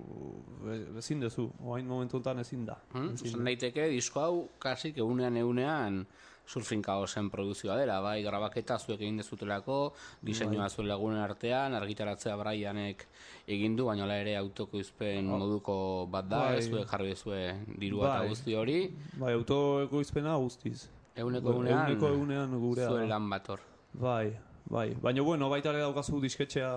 [0.73, 2.79] e- ezin duzu, oain momentu honetan ezin da.
[2.93, 3.13] Hmm?
[3.13, 6.05] Ezin daiteke disko hau kasik egunean egunean
[6.47, 9.93] surfing kaosen produzioa dela, bai, grabaketa zuek egin dezutelako,
[10.23, 13.03] diseinua zuen lagunen artean, argitaratzea Brianek
[13.47, 16.61] egin du, baina ere autokoizpen moduko bat da, Bai.
[16.63, 17.41] zuek jarri duzue
[17.77, 18.29] dirua eta Bai.
[18.31, 18.79] guzti hori,
[19.19, 20.87] Bai, autoekoizpena guztiz.
[21.17, 23.59] eguneko egunean, Eguneko egunean gurea zuen lan bator.
[23.93, 24.31] Bai,
[24.69, 24.93] bai.
[25.01, 26.71] Baina, bueno, baita ere daukazu disketxea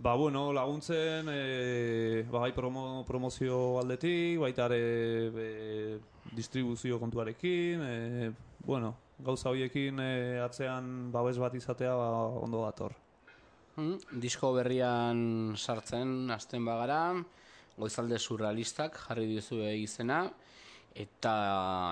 [0.00, 4.78] Ba, bueno, laguntzen, e, ba, bai promo, promozio aldetik, baita ere
[5.28, 5.98] e,
[6.32, 8.30] distribuzio kontuarekin, e,
[8.64, 12.06] bueno, gauza horiekin e, atzean babes bat izatea ba,
[12.40, 12.94] ondo dator.
[13.74, 13.98] Hmm?
[14.22, 17.02] Disko berrian sartzen hasten bagara,
[17.76, 20.22] goizalde surrealistak jarri dizue izena,
[20.96, 21.34] eta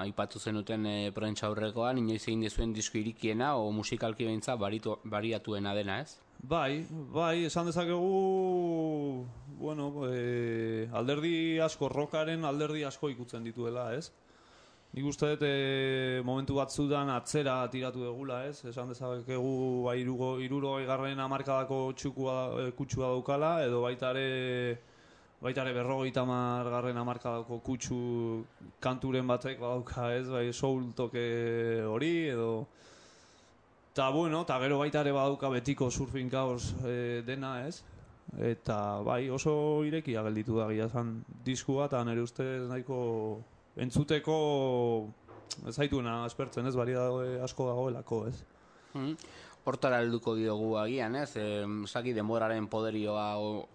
[0.06, 6.00] aipatu zenuten e, prentsa aurrekoan, inoiz egin dizuen disko irikiena, o musikalki behintza bariatuena dena,
[6.06, 6.16] ez?
[6.42, 9.26] Bai, bai, esan dezakegu,
[9.58, 14.12] bueno, e, alderdi asko, rokaren alderdi asko ikutzen dituela, ez?
[14.94, 18.62] Nik uste dut e, momentu batzudan atzera tiratu egula, ez?
[18.70, 24.78] Esan dezakegu ba, irugo, iruro egarren amarkadako txukua, e, kutsua daukala, edo baita ere,
[25.42, 26.22] baita ere berrogeita
[26.70, 28.44] garren amarkadako kutsu
[28.80, 30.28] kanturen batek badauka, ez?
[30.30, 32.68] Bai, soul toke hori, edo...
[33.98, 37.80] Ta bueno, eta gero baita ere badauka betiko surfing kaos e, dena, ez?
[38.46, 41.08] Eta bai, oso irekia gelditu da gila esan
[41.42, 43.00] diskua, eta nire ustez nahiko
[43.74, 44.36] entzuteko
[45.66, 46.76] ez zaituena aspertzen, ez?
[46.78, 47.08] Baria
[47.42, 48.36] asko dagoelako, ez?
[48.92, 49.18] Hmm?
[49.66, 51.32] Hortara helduko diogu agian, ez?
[51.34, 53.26] E, zaki denboraren poderioa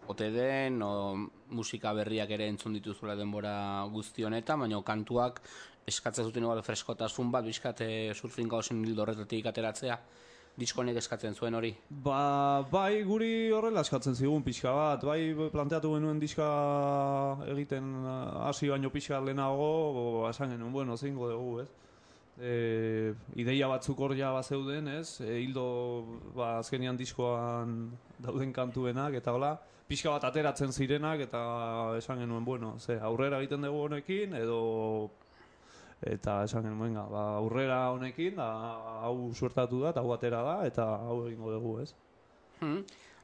[0.07, 1.17] ote den, o
[1.51, 3.57] musika berriak ere entzun dituzula denbora
[3.91, 5.43] guzti honetan, baina kantuak
[5.88, 9.97] eskatzen zuten igual freskotasun bat, bizkate surfing gauzen hildo horretatik ateratzea,
[10.59, 11.71] diskonek eskatzen zuen hori.
[12.05, 16.47] Ba, bai, guri horrela eskatzen zigun pixka bat, bai planteatu genuen diska
[17.49, 21.69] egiten uh, hasi baino pixka bat lehenago, esan genuen, bueno, zeingo dugu, ez?
[22.34, 25.19] E, ideia batzuk hor ja bazeuden, ez?
[25.21, 25.65] E, hildo,
[26.38, 29.55] ba, azkenian diskoan dauden kantuenak, eta hola,
[29.89, 31.43] pixka bat ateratzen zirenak, eta
[31.97, 34.61] esan genuen, bueno, ze, aurrera egiten dugu honekin, edo
[36.10, 38.49] eta esan genuen, ba, aurrera honekin, da,
[39.08, 41.93] hau suertatu da, eta hau atera da, eta hau egingo dugu, ez?
[42.60, 42.84] Hmm?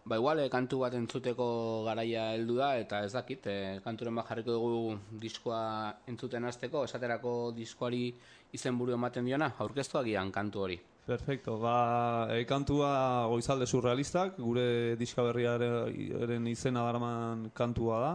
[0.10, 4.28] Ba igual, eh, kantu bat entzuteko garaia heldu da, eta ez dakit, eh, kanturen bat
[4.28, 8.14] jarriko dugu diskoa entzuten hasteko, esaterako diskoari
[8.54, 10.80] izenburu ematen diona, aurkeztu agian kantu hori.
[11.10, 18.12] Perfecto, ba, e, kantua goizalde surrealistak, gure diska berriaren izena darman kantua da.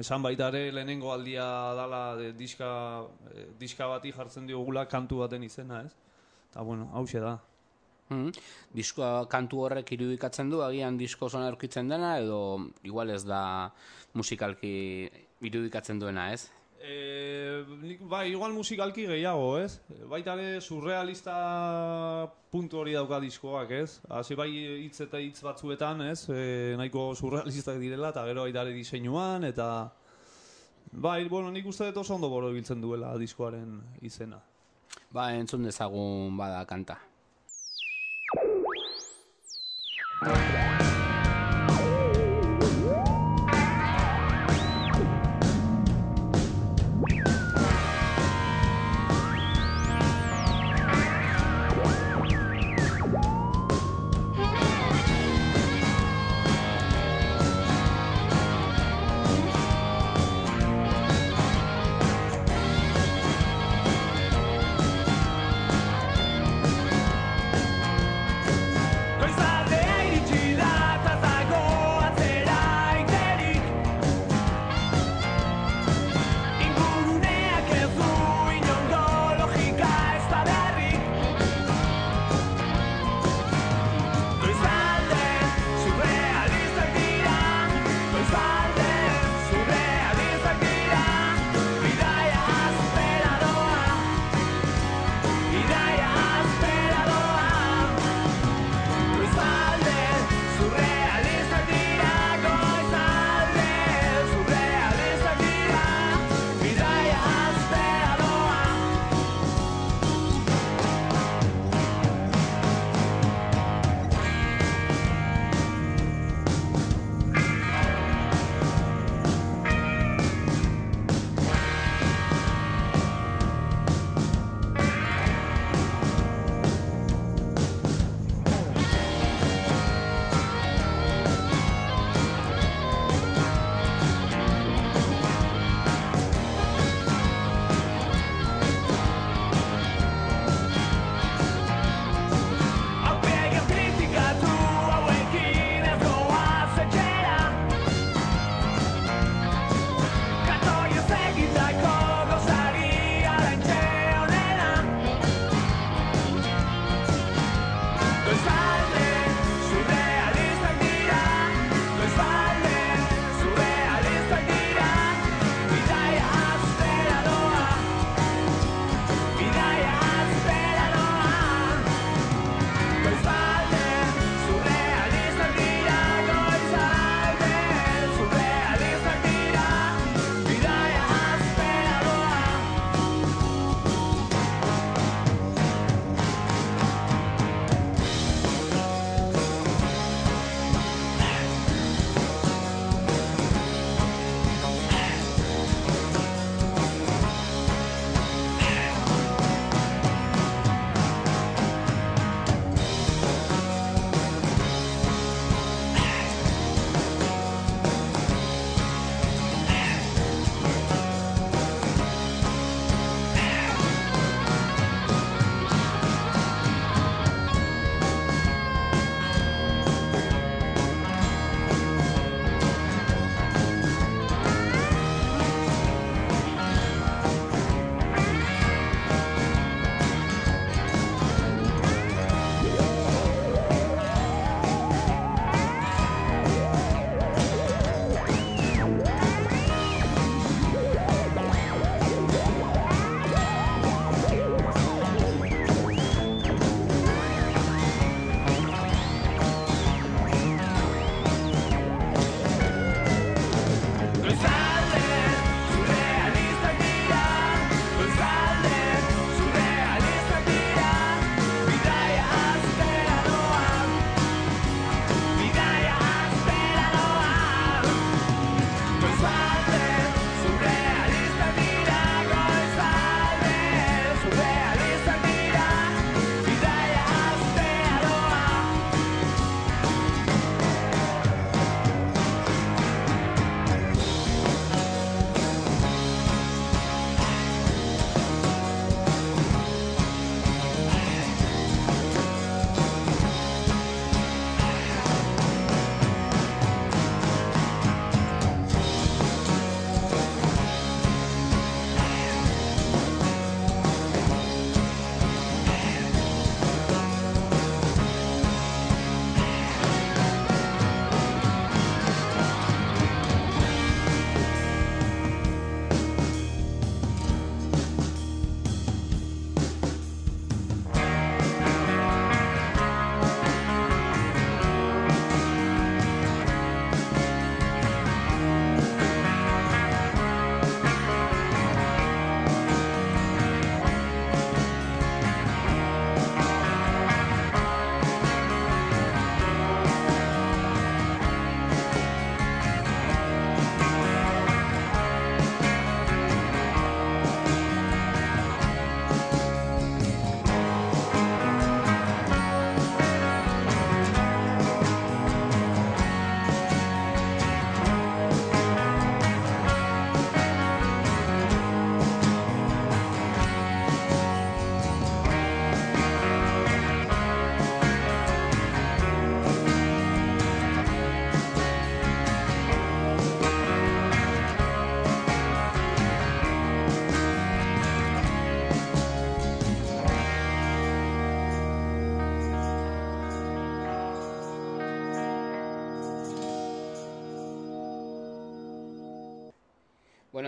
[0.00, 1.44] Esan baita ere lehenengo aldia
[1.76, 2.68] dala de diska,
[3.28, 5.92] e, diska bati jartzen diogula kantu baten izena, ez?
[6.50, 7.34] Eta bueno, hause da.
[8.08, 8.32] Hmm?
[8.76, 12.40] Diskoa kantu horrek irudikatzen du, agian disko zona aurkitzen dena, edo
[12.88, 13.42] igual ez da
[14.16, 14.72] musikalki
[15.44, 16.48] irudikatzen duena, ez?
[16.82, 19.78] E, nik, bai, igual musikalki gehiago, ez?
[20.10, 21.34] Baita ere surrealista
[22.50, 24.00] puntu hori dauka diskoak, ez?
[24.10, 24.48] Hasi bai
[24.82, 26.26] hitz eta hitz batzuetan, ez?
[26.26, 29.68] E, nahiko surrealistak direla, eta gero baita ere diseinuan, eta...
[30.92, 34.42] Bai, bueno, nik uste dut oso ondo boro ibiltzen duela diskoaren izena.
[35.14, 36.98] Ba, entzun dezagun bada kanta.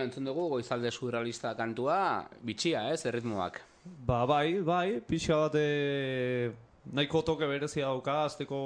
[0.05, 1.97] Entzun dugu goizalde surrealista kantua,
[2.45, 3.61] bitxia, ez, erritmoak.
[3.85, 6.51] Ba, bai, bai, pixa bat e,
[6.93, 8.59] nahiko toke berezia dauka, azteko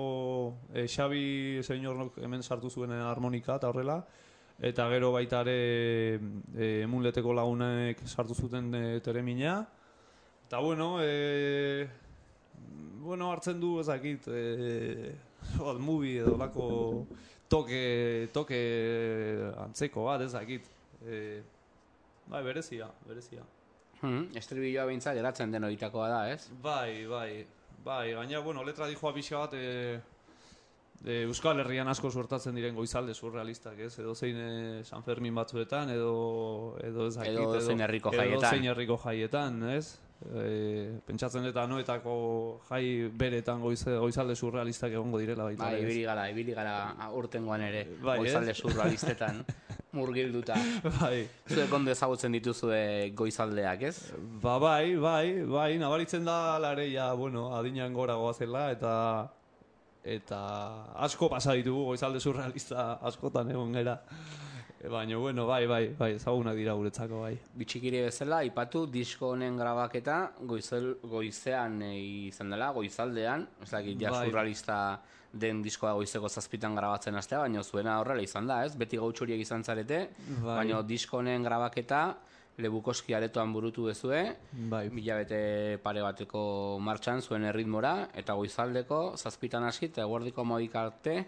[0.74, 3.98] e, Xabi senyornok hemen sartu zuen harmonika eta horrela,
[4.60, 5.58] eta gero baita ere
[6.56, 9.60] e, emunleteko lagunek sartu zuten e, teremina,
[10.48, 11.88] eta bueno, e,
[13.04, 15.14] bueno, hartzen du ezakit, e,
[15.60, 16.70] bat movie edo lako
[17.50, 18.60] toke, toke
[19.66, 20.79] antzeko bat ezakit.
[21.06, 21.42] E,
[22.28, 23.44] bai, berezia, berezia.
[24.02, 26.50] Hmm, estribilloa behintzat geratzen den horitakoa da, ez?
[26.64, 27.46] Bai, bai,
[27.84, 30.00] bai, gaina, bueno, letra dijoa pixka bat, e,
[31.06, 33.94] e, Euskal Herrian asko suertatzen diren goizalde surrealistak, ez?
[34.00, 38.50] Edo zein e, San Fermin batzuetan, edo, edo ez dakit, Edo zein herriko Edo jaietan.
[38.52, 39.98] zein herriko jaietan, ez?
[40.20, 42.14] E, pentsatzen eta noetako
[42.68, 45.70] jai beretan goize, goizalde surrealistak egongo direla baita.
[45.70, 46.74] Bai, ibili gara, ibili gara
[47.16, 48.58] urtengoan ere, Bai, goizalde ez?
[48.60, 49.40] surrealistetan,
[49.96, 50.58] murgilduta.
[51.00, 51.24] Bai.
[51.48, 52.82] Zuek ondo ezagutzen dituzue
[53.16, 53.96] goizaldeak, ez?
[54.44, 58.94] Ba, bai, bai, bai, nabaritzen da lareia, bueno, adinean gora goazela, eta
[60.04, 60.38] eta
[61.06, 64.00] asko pasa ditugu goizalde surrealista askotan egon gera.
[64.88, 67.34] Baina, bueno, bai, bai, bai, ezagunak dira guretzako, bai.
[67.60, 71.90] Bitxikiri bezala, ipatu disko honen grabaketa goizel, goizean e,
[72.30, 74.30] izan dela, goizaldean, ez dakit, ja Bai.
[74.30, 74.78] surrealista
[75.34, 78.72] den diskoa goizeko zazpitan grabatzen hastea, baina zuena horrela izan da, ez?
[78.80, 80.56] Beti gautxuriek izan zarete, Bai.
[80.62, 82.04] baina disko honen grabaketa
[82.60, 84.24] Lebukoski aretoan burutu dezue,
[84.72, 84.86] Bai.
[84.92, 86.42] Bilabete pare bateko
[86.84, 91.20] martxan zuen erritmora, eta goizaldeko zazpitan hasi eta eguerdiko amabik arte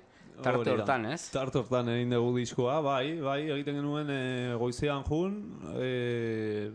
[0.41, 1.29] tarte hortan, ez?
[1.33, 4.21] Tarte hortan egin dugu diskoa, bai, bai, egiten genuen e,
[4.61, 5.35] goizean jun,
[5.75, 6.71] e,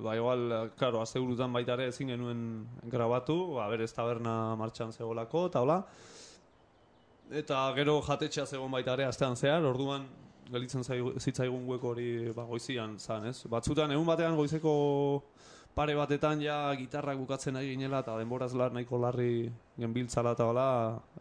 [0.00, 2.40] ba, igual, karo, azte burutan baita ere ezin genuen
[2.92, 5.82] grabatu, ba, berez taberna martxan zegoelako, eta hola.
[7.30, 10.06] Eta gero jatetxea zegoen baita ere astean zehar, orduan
[10.50, 13.44] gelitzen zaigu- zitzaigun guek hori ba, goizian zan, ez?
[13.46, 14.72] Batzutan, egun batean goizeko
[15.74, 20.66] pare batetan ja gitarrak bukatzen ari ginela eta denboraz lar nahiko larri genbiltzala eta hola,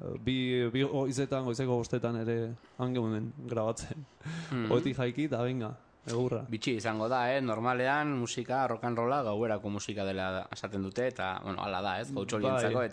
[0.01, 0.37] eh, bi,
[0.73, 2.39] bi goizetan, goizeko bostetan ere
[2.77, 4.05] angeunen grabatzen.
[4.49, 4.71] Hmm.
[4.71, 5.73] Oetik jaiki eta venga,
[6.07, 6.43] egurra.
[6.49, 7.41] Bitxi izango da, eh?
[7.41, 12.09] Normalean musika, rock and rolla gauerako musika dela esaten dute, eta, bueno, hala da, ez?
[12.15, 12.89] Gautxolientzako, Bai.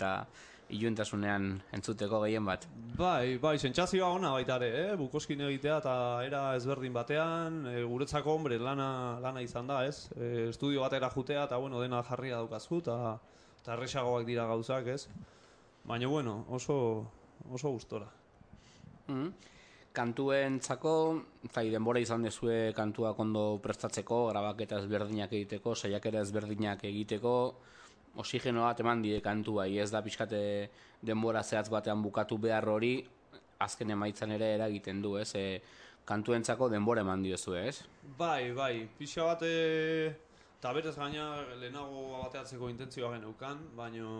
[0.74, 2.66] Iluntasunean entzuteko gehien bat.
[2.98, 4.96] Bai, bai, sentsazioa ona baita ere, eh?
[4.98, 5.94] Bukoskin egitea eta
[6.26, 10.08] era ezberdin batean, e, guretzako hombre lana, lana izan da, ez?
[10.16, 12.96] E, estudio batera jutea eta bueno, dena jarria daukazu eta
[13.60, 15.06] eta erresagoak dira gauzak, ez?
[15.86, 16.78] Baina bueno, oso
[17.52, 18.08] oso gustora.
[19.08, 19.30] Mm.
[19.96, 20.92] Kantuentzako,
[21.52, 27.36] zai, denbora izan dezue kantuak ondo prestatzeko, grabaketa ezberdinak egiteko, saiakera ezberdinak egiteko,
[28.16, 30.40] oxigeno bat eman die kantuai, ez da pixkate
[31.02, 32.94] denbora zehatz batean bukatu behar hori,
[33.58, 35.32] azken emaitzan ere eragiten du, ez?
[35.34, 35.60] E,
[36.06, 37.82] kantuentzako denbora eman diozue, ez?
[38.18, 40.12] Bai, bai, pixa bat e,
[40.58, 41.26] eta berez gaina
[41.60, 44.12] lehenago bateatzeko intentzioa geneukan, baino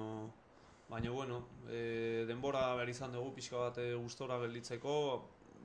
[0.88, 4.96] baina bueno, e, denbora behar izan dugu pixka bat e, gustora gelditzeko,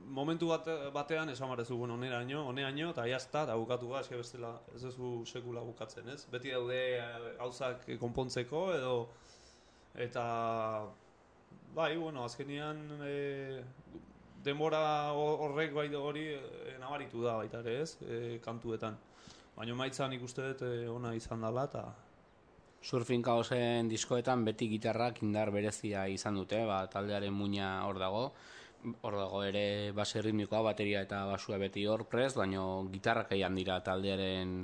[0.06, 4.54] momentu bat, batean esan barezu, bueno, oneraino, oneaino, eta jazta, eta bukatu ga, eske bestela
[4.76, 6.26] ez duzu sekula bukatzen, ez?
[6.32, 7.06] Beti daude e,
[7.40, 8.96] gauzak konpontzeko, edo,
[9.96, 10.26] eta,
[11.76, 13.64] bai, bueno, azkenian, e,
[14.44, 17.98] denbora ho- horrek bai hori e, nabaritu da baita ere, ez?
[18.02, 18.98] E, kantuetan.
[19.56, 21.86] Baina maitza nik uste dut e, ona izan dela, eta,
[22.82, 28.24] Surfing Kaosen diskoetan beti gitarrak indar berezia izan dute, ba, taldearen muina hor dago.
[29.02, 32.64] Hor dago ere base ritmikoa, bateria eta basua beti hor prest, baina
[32.94, 34.56] gitarrak eian dira taldearen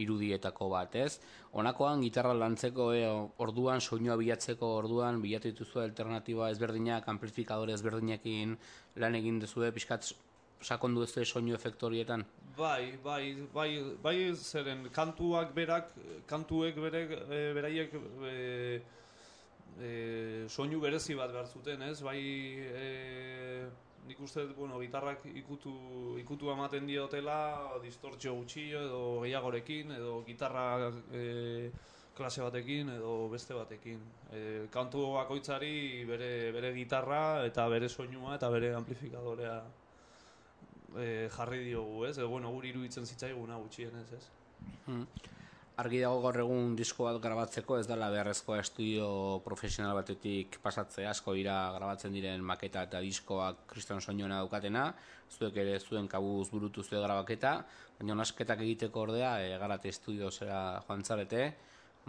[0.00, 1.20] irudietako bat, ez?
[1.52, 3.04] Honakoan gitarra lantzeko e,
[3.44, 8.56] orduan, soinua bilatzeko orduan, bilatu dituzu alternatiba ezberdinak, amplifikadore ezberdinekin
[9.02, 10.12] lan egin duzue, pixkat
[10.60, 12.24] sakondu ez soinu efektorietan.
[12.56, 13.70] Bai, bai, bai,
[14.02, 15.92] bai zeren kantuak berak,
[16.26, 18.80] kantuek berek, e, beraiek e,
[19.78, 22.00] e, soinu berezi bat behar zuten, ez?
[22.02, 22.20] Bai,
[22.64, 23.68] e,
[24.08, 25.72] nik uste bueno, gitarrak ikutu,
[26.18, 31.70] ikutu ematen diotela, distortzio gutxi edo gehiagorekin, edo gitarra e,
[32.16, 34.00] klase batekin edo beste batekin.
[34.32, 34.40] E,
[34.72, 39.60] kantu bakoitzari bere, bere gitarra eta bere soinua eta bere amplifikadorea
[40.96, 42.16] e, jarri diogu, ez?
[42.18, 44.24] Edo, bueno, guri iruditzen zitzaiguna gutxienez, ez?
[44.86, 45.06] Hmm.
[45.80, 49.06] Argi dago gaur egun disko bat grabatzeko ez dela beharrezkoa estudio
[49.46, 54.82] profesional batetik pasatzea asko dira grabatzen diren maketa eta diskoak kriston soinuena daukatena,
[55.38, 57.54] zuek ere zuen kabuz burutu zuen grabaketa,
[57.96, 61.42] baina nasketak egiteko ordea e, garate estudio zera joan zarete,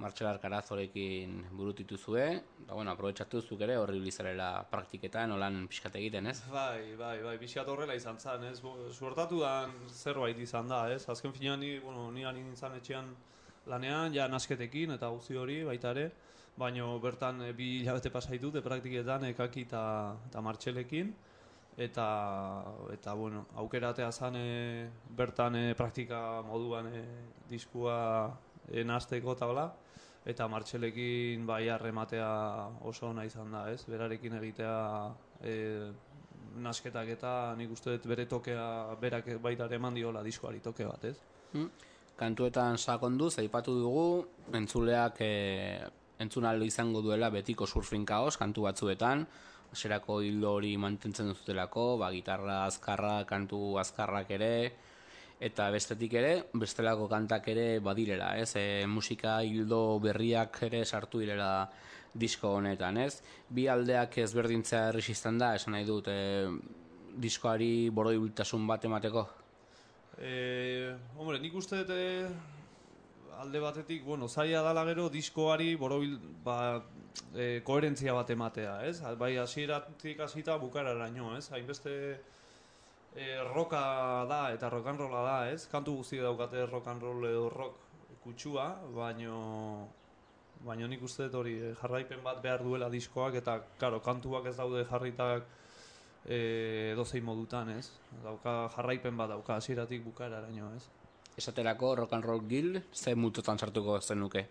[0.02, 2.28] Martxelar Karazorekin burutitu zue,
[2.66, 6.40] eta bueno, aprobetsatu zuk ere horri bilizarela praktiketan, olan pixkat egiten, ez?
[6.52, 8.60] Bai, bai, bai, pixkat horrela izan zen, ez?
[8.96, 9.54] Suertatu da
[9.92, 11.04] zerbait izan da, ez?
[11.12, 13.12] Azken finean ni, bueno, ni nintzen etxean
[13.68, 16.12] lanean, ja nasketekin eta guzti hori baita ere,
[16.58, 19.84] baino bertan e, bi hilabete pasaitut e, praktiketan ekaki eta,
[20.30, 21.14] eta martxelekin,
[21.78, 22.08] eta,
[22.94, 27.04] eta bueno, aukeratea zen e, bertan e, praktika moduan e,
[27.50, 27.98] diskua
[28.68, 29.68] e, nasteko eta hola,
[30.26, 32.30] eta martxelekin bai harrematea
[32.86, 33.82] oso ona izan da, ez?
[33.90, 34.76] Berarekin egitea
[35.42, 35.56] e,
[36.62, 38.66] nasketak eta nik uste dut bere tokea
[39.02, 41.18] berak baita eman diola diskoari toke bat, ez?
[42.22, 45.32] Kantuetan sakonduz, aipatu dugu, entzuleak e,
[46.22, 49.26] entzun ahal izango duela betiko surfing kaos kantu batzuetan,
[49.74, 54.52] Zerako hildo hori mantentzen duzutelako, ba, gitarra azkarra, kantu azkarrak ere,
[55.42, 58.52] eta bestetik ere, bestelako kantak ere badirela, ez?
[58.60, 61.72] E, musika hildo berriak ere sartu direla
[62.14, 63.24] disko honetan, ez?
[63.50, 66.52] Bi aldeak ezberdintzea erresistan da, esan nahi dut, e,
[67.26, 69.30] diskoari boroibiltasun bat emateko?
[70.22, 72.28] E, hombre, nik uste dut e,
[73.42, 76.58] alde batetik, bueno, zaila dala gero diskoari borobil, ba,
[77.34, 79.00] e, koherentzia bat ematea, ez?
[79.18, 81.48] Bai, hasieratik hasita bukararaino, ez?
[81.50, 81.96] Hainbeste
[83.16, 83.82] e, roka
[84.30, 85.66] da eta rock and rolla da, ez?
[85.72, 87.82] Kantu guzti daukate rock and roll edo rock
[88.22, 89.42] kutsua, baino
[90.66, 94.56] baina nik uste dut hori eh, jarraipen bat behar duela diskoak eta karo, kantuak ez
[94.58, 95.48] daude jarritak
[96.26, 97.90] e, dozein modutan, ez?
[98.24, 100.88] Dauka jarraipen bat dauka hasieratik bukaeraraino, ez?
[101.38, 104.48] Esaterako rock and roll guild, ze multotan sartuko zenuke?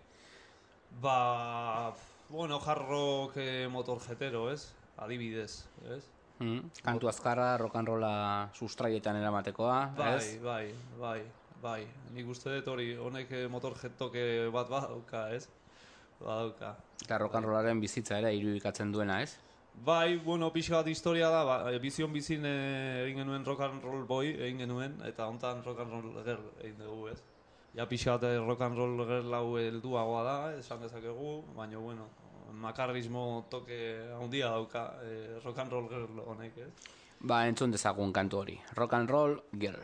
[1.00, 1.94] Ba,
[2.28, 4.72] bueno, hard rock eh, motorjetero, ez?
[4.96, 6.02] Adibidez, ez?
[6.40, 10.40] Mm, kantu azkarra, rock and rolla sustraietan eramatekoa, Bai, ez?
[10.42, 11.20] bai, bai,
[11.62, 11.80] bai.
[12.16, 15.46] Nik uste dut hori, honek eh, motorjetoke bat badauka, ez?
[16.20, 16.74] Badauka.
[17.04, 19.36] Eta rock and rollaren bizitza ere irudikatzen duena, ez?
[19.82, 22.56] Bai, bueno, pixka bat historia da, ba, e, bizion bizin e,
[23.06, 26.82] egin genuen rock and roll boy, egin genuen, eta hontan rock and roll girl egin
[26.82, 27.22] dugu, ez?
[27.72, 32.10] Ja pixka bat e, rock and roll girl hau helduagoa da, esan dezakegu, baina, bueno,
[32.60, 33.78] makarrismo toke
[34.18, 36.98] handia dauka e, rock and roll girl honek, ez?
[37.20, 38.60] Ba, entzun dezagun kantu hori.
[38.76, 39.80] Rock and roll girl.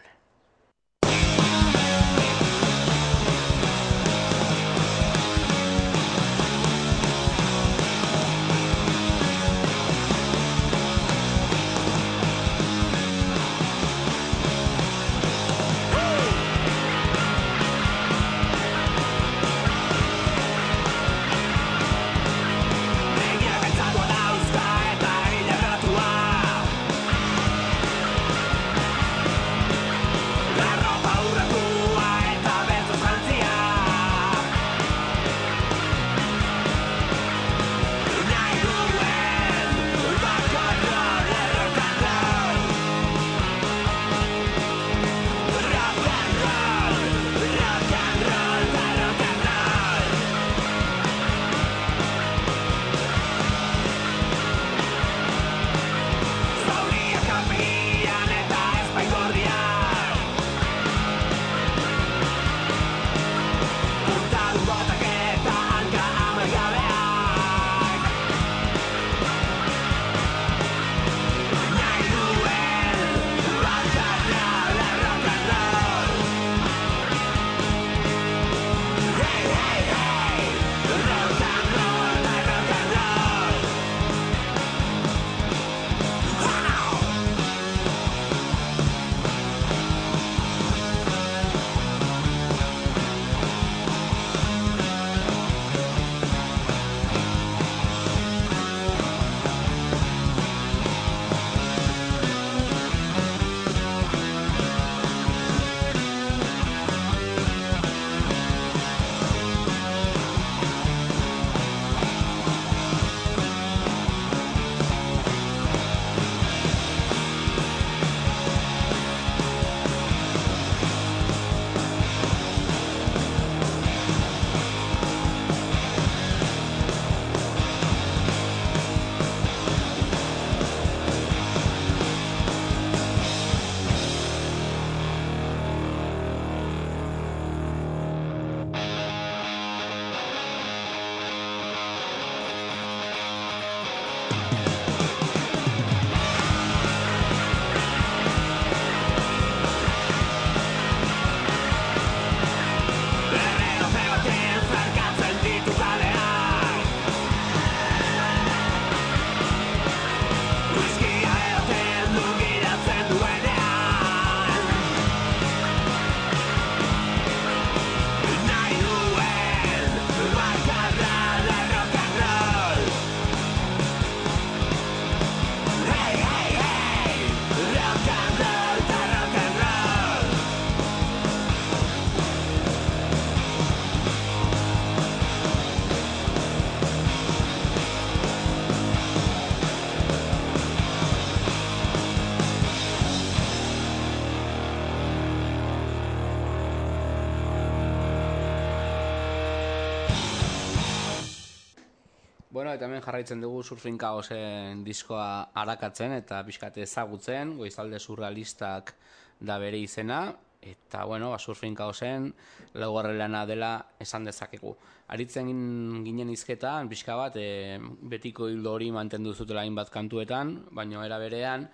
[203.07, 208.95] Jarraitzen dugu Surfing Chaosen diskoa arakatzen eta pixkate ezagutzen, goizalde surrealistak
[209.41, 210.20] da bere izena,
[210.66, 212.33] eta bueno, ba, Surfing Chaosen
[212.74, 213.73] laugarren lana dela
[214.03, 214.74] esan dezakegu.
[215.15, 217.78] Aritzen gin- ginen izketan, pixka bat, e,
[218.11, 221.69] betiko hildo hori mantendu zutela hainbat kantuetan, baina era berean,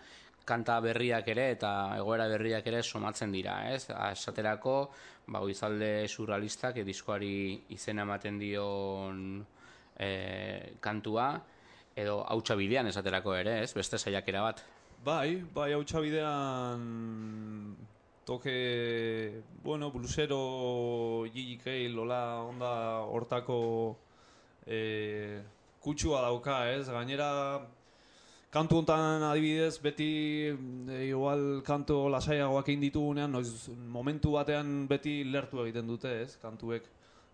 [0.44, 3.86] kanta berriak ere eta egoera berriak ere somatzen dira, ez?
[3.88, 4.76] Esaterako,
[5.28, 7.34] ba, goizalde surrealistak e, diskoari
[7.70, 9.46] izena ematen dion
[9.98, 11.32] e, kantua,
[11.96, 13.72] edo hautsa bidean esaterako ere, ez?
[13.74, 14.62] Beste saiakera bat.
[15.04, 17.76] Bai, bai, hau bidean
[18.24, 23.98] toke, bueno, blusero, Gigi Cale, hola, onda hortako
[24.66, 25.42] e,
[25.80, 26.88] kutsua dauka, ez?
[26.88, 27.60] Gainera,
[28.54, 30.10] kantu hontan adibidez, beti
[30.54, 36.36] e, igual kantu lasaiagoak ditugunean, noiz momentu batean beti lertu egiten dute, ez?
[36.42, 36.86] Kantuek.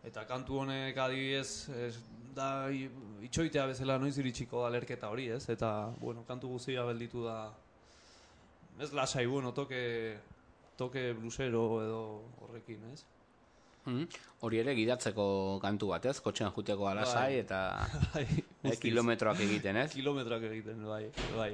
[0.08, 1.96] Eta kantu honek adibidez, ez,
[2.38, 2.68] da
[3.26, 5.44] itxoitea bezala noiz iritsiko da lerketa hori, ez?
[5.52, 7.38] Eta, bueno, kantu guztia belditu da
[8.78, 10.18] Ez lasai, bueno, toke,
[10.78, 12.02] toke blusero edo
[12.44, 13.00] horrekin, ez?
[13.88, 14.04] Mm.
[14.46, 15.24] Hori ere gidatzeko
[15.62, 16.20] kantu bat, ez?
[16.22, 17.40] Kotxean juteko alasai Bai.
[17.42, 17.60] eta
[18.14, 18.26] Bai,
[18.62, 19.88] e, kilometroak egiten, ez?
[19.96, 21.50] Kilometrak egiten, bai, bai.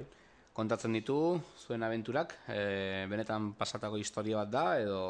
[0.55, 1.17] Kontatzen ditu
[1.65, 5.01] zuen abenturak, e, benetan pasatako historia bat da, edo...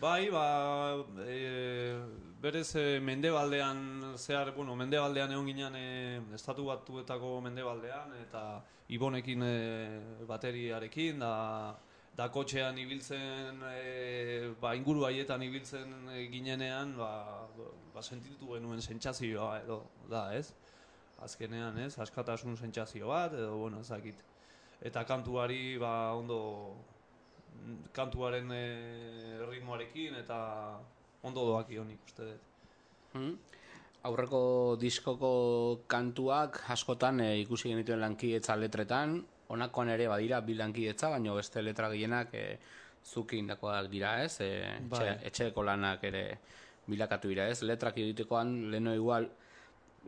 [0.00, 0.96] Bai, ba,
[1.28, 2.00] e,
[2.40, 5.88] berez e, mendebaldean, zehar, bueno, mendebaldean egon ginen e,
[6.32, 8.62] estatu batuetako mendebaldean, eta
[8.96, 9.50] ibonekin e,
[10.30, 11.34] bateriarekin, da,
[12.16, 17.10] da kotxean ibiltzen, e, ba, inguru haietan ibiltzen e, ginenean, ba,
[17.92, 20.54] ba, sentitu genuen sentsazioa edo, da, ez?
[21.28, 21.98] Azkenean, ez?
[22.00, 24.24] Askatasun sentsazio bat, edo, bueno, ezakit.
[24.80, 26.40] Eta kantuari, ba, ondo,
[27.92, 28.64] kantuaren e,
[29.50, 30.38] ritmoarekin eta
[31.22, 32.48] ondo doaki honik uste dut.
[33.14, 33.32] Mm.
[34.08, 34.42] Aurreko
[34.80, 35.32] diskoko
[35.90, 39.18] kantuak askotan e, ikusi genituen lankietza letretan,
[39.50, 42.44] honakoan ere badira bi lankietza, baina beste letra gehienak e,
[43.04, 44.40] zuki indakoak dira, ez?
[44.40, 45.14] E, etxe, Bai.
[45.30, 46.24] etxeko lanak ere
[46.90, 47.62] bilakatu dira, ez?
[47.66, 49.28] Letrak egitekoan leno igual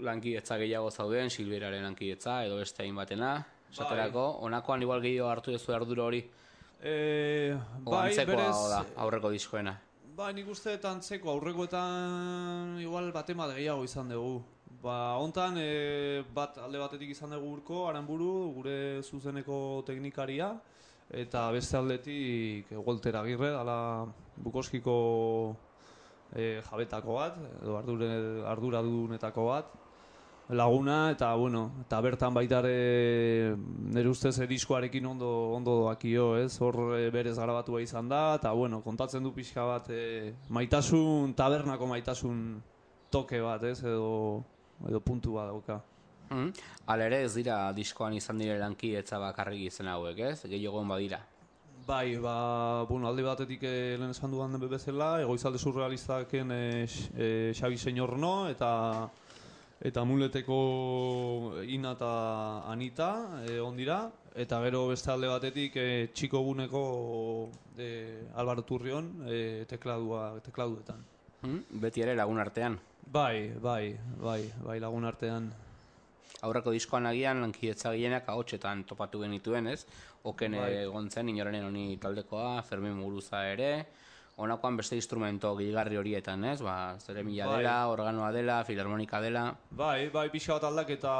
[0.01, 3.35] lankietza gehiago zauden, Silberaren lankietza edo beste hainbatena,
[3.73, 6.23] esaterako, honakoan igual gehiago hartu duzu arduro hori,
[6.83, 7.55] E,
[7.87, 9.77] o bai, antzekoa berez, da, aurreko diskoena.
[10.17, 14.43] Ba, nik uste antzeko aurrekoetan igual bate bat gehiago izan dugu.
[14.83, 20.51] Ba, hontan e, bat alde batetik izan dugu urko, aranburu, gure zuzeneko teknikaria,
[21.23, 23.79] eta beste aldetik e, Walter Agirre, dala
[24.43, 24.97] Bukoskiko
[26.35, 28.11] e, jabetako bat, edo ardure,
[28.57, 29.71] arduradunetako bat,
[30.53, 36.53] laguna, eta bueno, eta bertan baita ere nire ustez e, diskoarekin ondo, ondo doakio, ez?
[36.61, 41.89] Hor e, berez grabatua izan da, eta bueno, kontatzen du pixka bat e, maitasun, tabernako
[41.91, 42.45] maitasun
[43.11, 43.81] toke bat, ez?
[43.83, 44.43] Edo,
[44.89, 45.81] edo puntu bat dauka.
[46.33, 46.53] Mm.
[46.89, 50.39] Hala ere ez dira diskoan izan dire lankietza bakarrik izen hauek, ez?
[50.49, 51.21] Gehiagoan badira.
[51.87, 57.77] Bai, ba, bueno, alde batetik eh, lehen esan dudan bezala, egoizalde surrealistaken eh, eh, Xabi
[57.77, 59.11] Señorno eta
[59.83, 60.59] eta muleteko
[61.67, 62.11] Ina eta
[62.71, 66.83] Anita eh, on dira, eta gero beste alde batetik eh, txiko guneko
[67.79, 71.03] eh, Alvaro Turrion eh, tekladua, tekladuetan.
[71.43, 71.83] Mm?
[71.83, 72.79] Beti ere lagun artean.
[73.13, 75.51] Bai, bai, bai, bai lagun artean.
[76.43, 79.85] Aurreko diskoan agian lankietza gehienak ahotsetan topatu genituen, ez?
[80.27, 80.71] Oken Bai.
[80.87, 83.71] egon zen inorenen honi taldekoa, Fermin Muguruza ere,
[84.43, 86.61] honakoan beste instrumento gehigarri horietan, ez?
[86.65, 87.59] Ba, zeremila Bai.
[87.61, 89.47] dela, organoa dela, filarmonika dela.
[89.71, 91.13] Bai, bai, pixka bat aldaketa,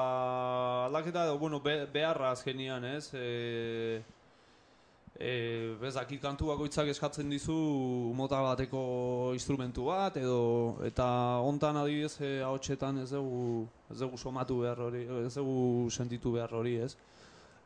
[0.89, 3.13] aldaketa bueno, be, beharra azkenian, ez?
[3.15, 4.03] E,
[5.19, 5.33] e,
[5.81, 7.55] bez, dakit kantu bakoitzak eskatzen dizu
[8.19, 8.83] mota bateko
[9.39, 11.07] instrumentu bat, edo, eta
[11.47, 16.55] hontan adibidez, e, ahotsetan ez dugu, ez dugu somatu behar hori, ez dugu sentitu behar
[16.59, 16.97] hori, ez?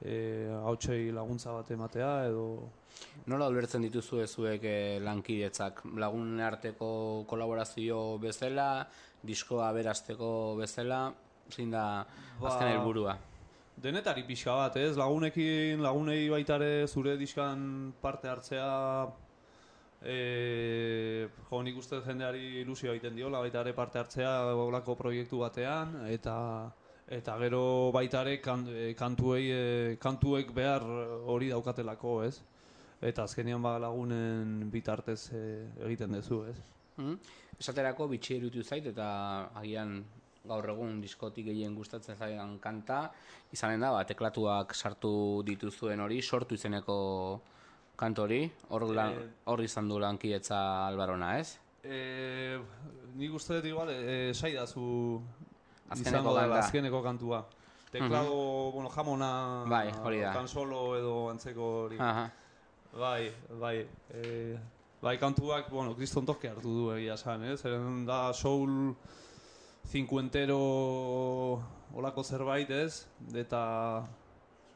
[0.04, 2.48] E, ahotsei laguntza bat ematea, edo,
[3.28, 5.82] Nola ulertzen dituzu zuek eh, lankidetzak?
[6.00, 6.88] Lagun arteko
[7.28, 8.86] kolaborazio bezala,
[9.26, 11.00] diskoa berazteko bezala,
[11.50, 12.04] zein da
[12.40, 13.16] Ba, azken helburua?
[13.76, 14.94] Denetari pixka bat, ez?
[14.96, 18.70] Lagunekin, lagunei baitare zure diskan parte hartzea
[20.02, 25.96] e, jo, nik uste jendeari ilusio egiten diola baita ere parte hartzea olako proiektu batean
[26.08, 26.36] eta
[27.08, 30.82] eta gero baita ere kan, e, kantuei, e, kantuek behar
[31.30, 32.40] hori daukatelako, ez?
[33.00, 35.42] Eta azkenean ba lagunen bitartez e,
[35.84, 36.56] egiten duzu, ez?
[36.96, 37.18] Mm?
[37.60, 39.98] Esaterako bitxi irutu zait eta agian
[40.46, 43.10] gaur egun diskotik gehien gustatzen zaidan kanta
[43.52, 46.96] izanen da, ba, teklatuak sartu dituzuen hori, sortu izeneko
[47.96, 49.28] kantori, hor, lan, Eh.
[49.46, 51.58] hor izan du lankietza albarona, ez?
[51.82, 52.58] E,
[53.16, 55.20] nik uste dut igual, e, saidazu
[55.90, 56.58] azkeneko kanta.
[56.58, 57.44] azkeneko kantua.
[57.90, 60.32] Teklado, bueno, jamona, Bai, hori da.
[60.32, 61.96] kansolo edo antzeko hori.
[62.00, 62.30] Aha.
[62.98, 63.30] Bai,
[63.60, 63.86] bai.
[64.10, 64.58] E,
[65.00, 67.56] bai, kantuak, bueno, kriston toke hartu du egia esan, eh?
[67.56, 68.94] Zeren da soul
[69.88, 70.58] cincuentero
[71.94, 73.06] olako zerbait, ez?
[73.34, 74.04] Eta,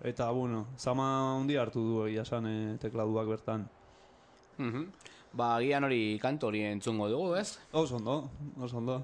[0.02, 3.68] eta bueno, zama handi hartu du egia esan eh, tekladuak bertan.
[4.58, 4.86] Mhm.
[5.32, 7.58] Ba, agian hori kantu hori entzungo dugu, ez?
[7.72, 8.30] Oso ondo,
[8.60, 9.02] oso ondo.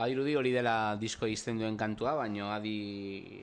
[0.00, 3.42] Ba, dirudi hori dela disko izten duen kantua, baino adi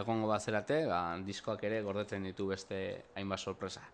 [0.00, 0.96] egongo bazerate, ba,
[1.28, 2.80] diskoak ere gordetzen ditu beste
[3.14, 3.84] hainbat sorpresa.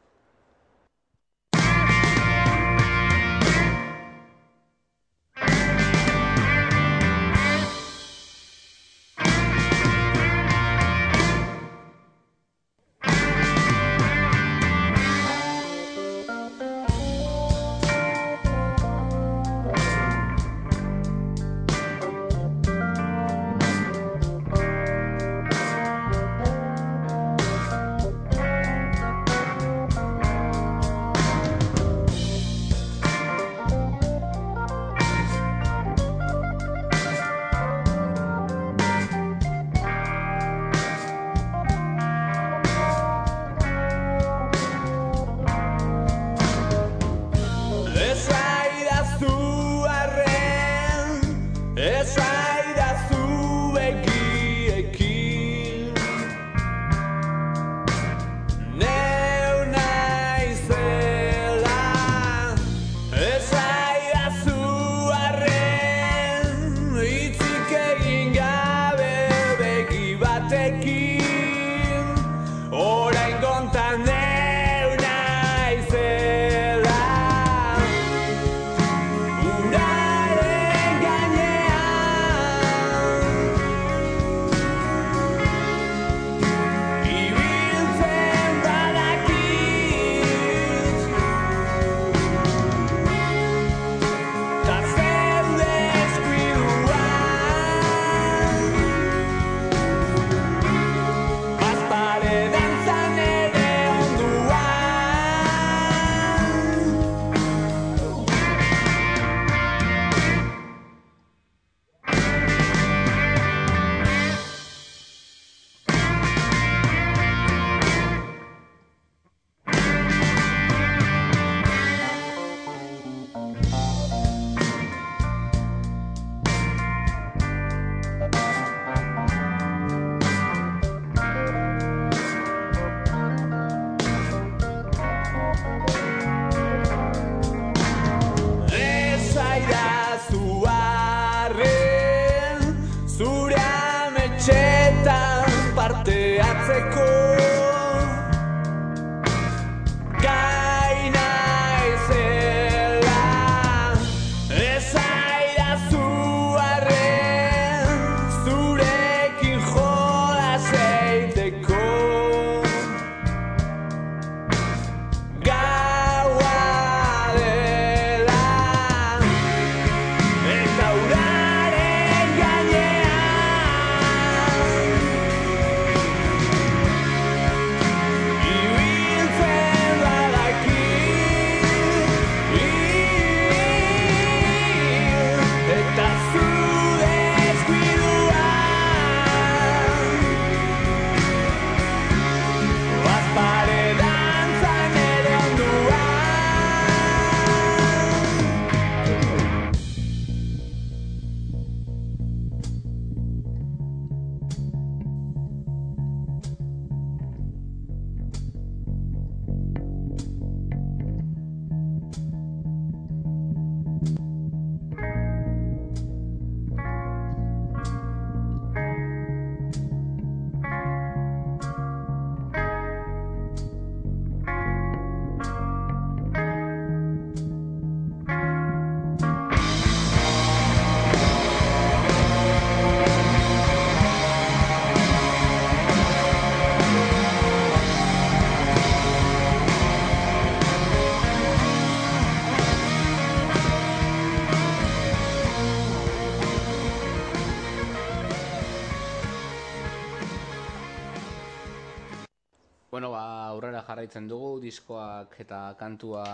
[253.48, 256.24] Aurrera jarraitzen dugu diskoak eta kantua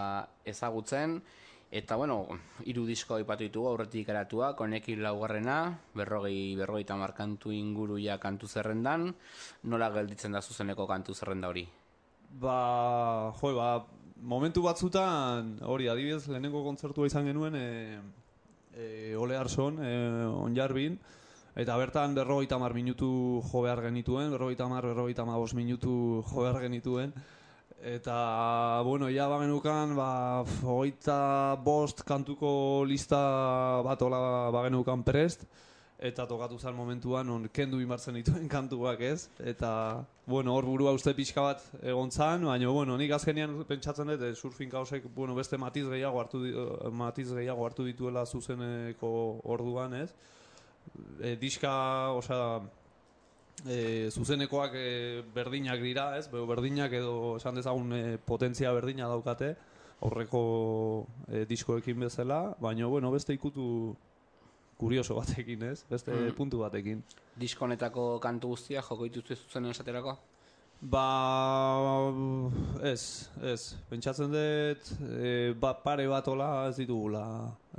[0.45, 1.21] ezagutzen.
[1.67, 2.21] Eta, bueno,
[2.63, 5.57] hiru disko aipatu ditugu aurretik eratuak, honekin laugarrena,
[5.99, 9.09] berrogei, berrogei tamar kantu inguru ja kantu zerrendan,
[9.65, 11.67] nola gelditzen da zuzeneko kantu zerrenda hori?
[12.39, 13.71] Ba, jo, ba,
[14.23, 17.99] momentu batzutan, hori, adibidez, lehenengo kontzertua izan genuen, e,
[18.77, 18.89] e,
[19.19, 19.93] Ole Arson, e,
[20.39, 21.01] onjarbin,
[21.57, 26.61] eta bertan berrogeita mar minutu jo behar genituen, berrogeita mar, berrogeita bost minutu jo behar
[26.61, 27.13] genituen,
[27.83, 35.47] eta, bueno, ja bagenukan, ba, hogeita bost kantuko lista bat hola bagenukan prest,
[35.99, 39.29] eta tokatu zen momentuan on kendu inbartzen dituen kantuak ez?
[39.41, 44.23] Eta bueno hor burua uste pixka bat egon zan baina bueno nik azkenean pentsatzen dut
[44.23, 49.95] eh, surfing kaosek bueno beste matiz gehiago hartu eh, matiz gehiago hartu dituela zuzeneko orduan
[49.95, 50.11] ez
[51.21, 51.73] e, diska
[52.13, 52.61] osea
[53.67, 59.55] e, zuzenekoak e, berdinak dira ez Be- berdinak edo esan dezagun e, potentzia berdina daukate
[60.03, 63.97] aurreko e, diskoekin bezala baina bueno beste ikutu
[64.77, 65.85] kurioso batekin, ez?
[65.89, 66.35] Beste Mm.
[66.37, 67.03] puntu batekin.
[67.35, 70.19] Disko honetako kantu guztia joko dituzte zuzenen esaterako?
[70.83, 72.13] Ba,
[72.85, 73.63] ez, ez.
[73.89, 77.23] Pentsatzen dut, e, ba, pare bat ola ez ditugula,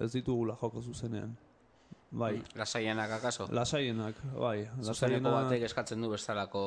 [0.01, 1.35] ez ditugula joko zuzenean.
[2.11, 3.47] Bai, Lasaienak akaso?
[3.51, 4.67] lasaienak, bai.
[4.81, 6.61] Zuzeneko batek eskatzen du bestalako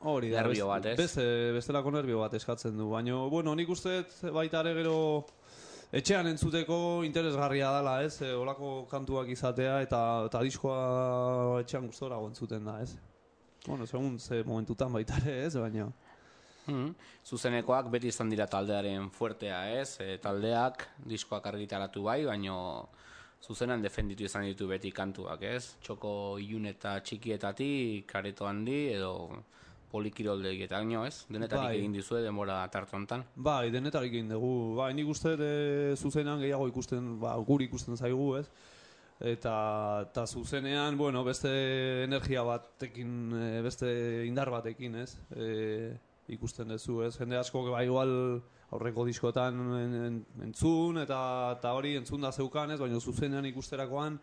[0.00, 0.96] Hori da, beste- bat, ez?
[0.98, 1.24] Beste,
[1.56, 4.04] bestelako nerbio bat eskatzen du, baina, bueno, nik uste
[4.34, 5.24] baita ere gero
[5.96, 8.20] etxean entzuteko interesgarria dela, ez?
[8.20, 12.96] E, olako kantuak izatea eta, eta diskoa etxean gustorago entzuten da, ez?
[13.66, 15.54] Bueno, segun ze momentutan baita ere, ez?
[15.56, 15.88] Baina,
[16.66, 16.94] Mhm.
[17.24, 20.00] Zuzenekoak beti izan dira taldearen fuertea, ez?
[20.00, 22.88] E, taldeak diskoak argitaratu bai, baino
[23.42, 25.76] zuzenan defenditu izan ditu beti kantuak, ez?
[25.82, 29.12] Txoko ilun eta txikietatik, kareto handi edo
[29.90, 31.24] polikiroldegietaino, ez?
[31.30, 31.76] Denetarik Bai.
[31.78, 33.24] egin dizue denbora tarte honetan.
[33.36, 34.74] bai, denetarik egin dugu.
[34.76, 38.46] Bai, nik uste e, zuzenean gehiago ikusten, ba, guri ikusten zaigu, ez?
[39.20, 39.54] Eta,
[40.08, 41.52] eta zuzenean, bueno, beste
[42.04, 43.88] energia batekin, e, beste
[44.26, 45.14] indar batekin, ez?
[45.32, 45.94] E,
[46.34, 47.14] ikusten duzu, ez?
[47.20, 48.42] Jende asko, ba, igual
[48.74, 51.18] aurreko diskotan en, en, entzun, eta,
[51.58, 52.80] eta hori entzun da zeukan, ez?
[52.80, 54.18] Baina zuzenean ikusterakoan,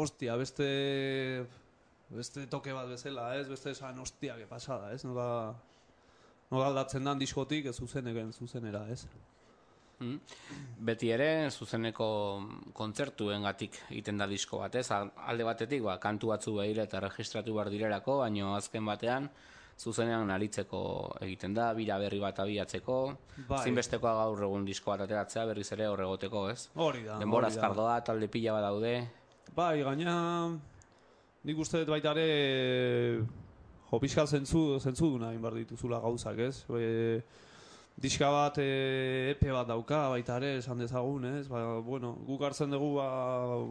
[0.00, 0.68] ostia, beste,
[2.10, 3.48] beste toke bat bezala, ez?
[3.48, 5.04] Beste esan, ostia, que pasada, ez?
[5.04, 5.52] Nola,
[6.50, 9.04] nola aldatzen dan diskotik, ez zuzeneken, zuzenera, ez?
[10.00, 10.16] Mhm.
[10.88, 12.06] Beti ere, zuzeneko
[12.72, 14.88] kontzertuengatik egiten da disko bat, ez?
[14.96, 19.28] Al- Alde batetik, ba, kantu batzu behire eta registratu behar direlako, baino azken batean,
[19.80, 20.80] zuzenean aritzeko
[21.24, 22.98] egiten da, bira berri bat abiatzeko,
[23.48, 23.62] Bai.
[23.64, 26.68] zinbestekoa gaur egun disko bat ateratzea berriz ere horregoteko, ez?
[26.74, 27.62] Hori da, Denbora hori da.
[27.62, 28.94] azkar doa, talde pila bat daude,
[29.56, 30.16] Bai, gaina
[31.48, 33.24] nik uste dut baita ere
[33.90, 36.62] jo pixka zentzu, zentzu duna egin behar dituzula gauzak, ez?
[36.76, 37.22] E,
[38.00, 41.48] diska bat e, epe bat dauka baita ere esan dezagun, ez?
[41.50, 43.08] Ba, bueno, guk hartzen dugu ba,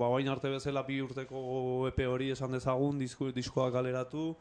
[0.01, 4.33] ba bain arte bezala bi urteko epe hori esan dezagun disko, diskoa kaleratu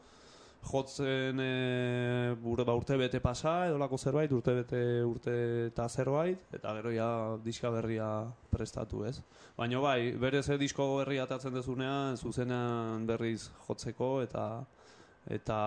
[0.65, 5.35] jotzen e, ur, ba, urte bete pasa edolako zerbait, urte bete urte
[5.69, 7.09] eta zerbait, eta gero ja
[7.43, 8.09] diska berria
[8.51, 9.19] prestatu, ez?
[9.57, 14.45] Baina bai, berez e, disko berria atatzen dezunean, zuzenean berriz jotzeko, eta
[15.29, 15.59] eta,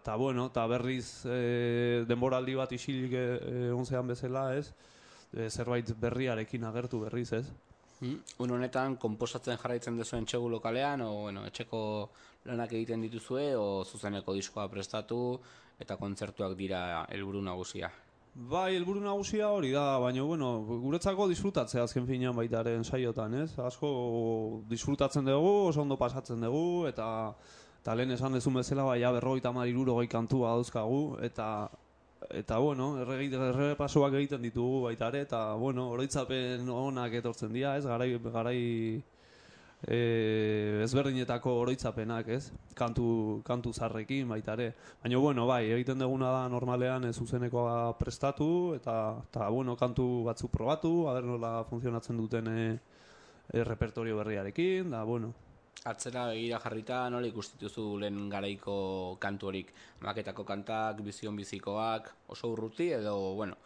[0.00, 4.72] eta bueno, eta berriz e, denboraldi bat isilik egon zean bezala, ez?
[5.32, 7.46] E, zerbait berriarekin agertu berriz, ez?
[8.00, 8.18] Mhm.
[8.40, 11.80] Un honetan, komposatzen jarraitzen duzuen txegu lokalean, o, bueno, etxeko
[12.48, 15.40] lanak egiten dituzue, o zuzeneko diskoa prestatu,
[15.80, 17.90] eta kontzertuak dira helburu nagusia.
[18.30, 23.50] Bai, helburu nagusia hori da, baina bueno, guretzako disfrutatzea azken finean baitaren saiotan, ez?
[23.58, 27.08] Asko disfrutatzen dugu, oso ondo pasatzen dugu, eta
[27.80, 31.68] eta lehen esan dezun bezala, bai, berrogeita hamar hirurogei kantua dauzkagu, eta
[32.36, 37.86] eta bueno, errege, pasoak egiten ditugu baita ere, eta bueno, oroitzapen onak etortzen dira, ez?
[37.86, 38.60] Garai, garai
[39.86, 42.50] e, ezberdinetako oroitzapenak, ez?
[42.76, 44.70] Kantu, kantu zarrekin baita ere.
[45.02, 48.96] Baina, bueno, bai, egiten duguna da normalean ez zuzenekoa prestatu, eta,
[49.30, 52.64] eta bueno, kantu batzuk probatu, aber nola funtzionatzen duten e,
[53.52, 55.32] e, repertorio berriarekin, da, bueno,
[55.88, 59.70] Atzera begira jarrita nola ikustituzu lehen garaiko kantu horik?
[60.04, 63.56] Maketako kantak, bizion bizikoak, oso urruti edo, bueno,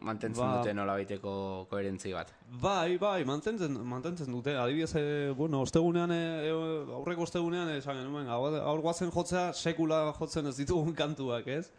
[0.00, 2.32] mantentzen Ba- dute nola baiteko koherentzi bat.
[2.62, 4.56] Bai, bai, mantentzen, mantentzen dute.
[4.56, 6.50] Adibidez, e, bueno, ostegunean, e,
[6.96, 11.70] aurreko ostegunean esan genuen, gaur guazen jotzea sekula jotzen ez ditugun kantuak, ez?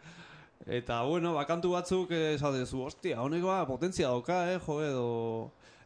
[0.66, 5.06] Eta, bueno, ba, kantu batzuk esatezu, ostia, honek ba, potentzia dauka, eh, jo, edo,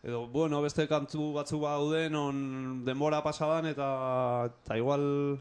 [0.05, 3.89] edo, bueno, beste kantu batzuk daude non denbora pasadan eta,
[4.53, 5.41] eta igual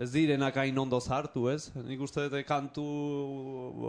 [0.00, 1.68] ez direnak hain ondo zartu, ez?
[1.84, 2.84] Nik uste dut kantu,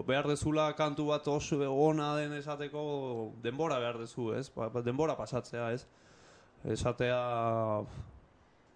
[0.07, 2.83] behar dezula kantu bat oso ona den esateko
[3.43, 4.49] denbora behar dezu, ez?
[4.51, 5.85] Ba, denbora pasatzea, ez?
[6.67, 7.21] Esatea,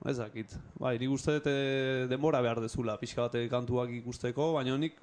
[0.07, 0.55] ez dakit.
[0.79, 5.01] Bai, nik uste dut eh, denbora behar dezula pixka bat kantuak ikusteko, baina nik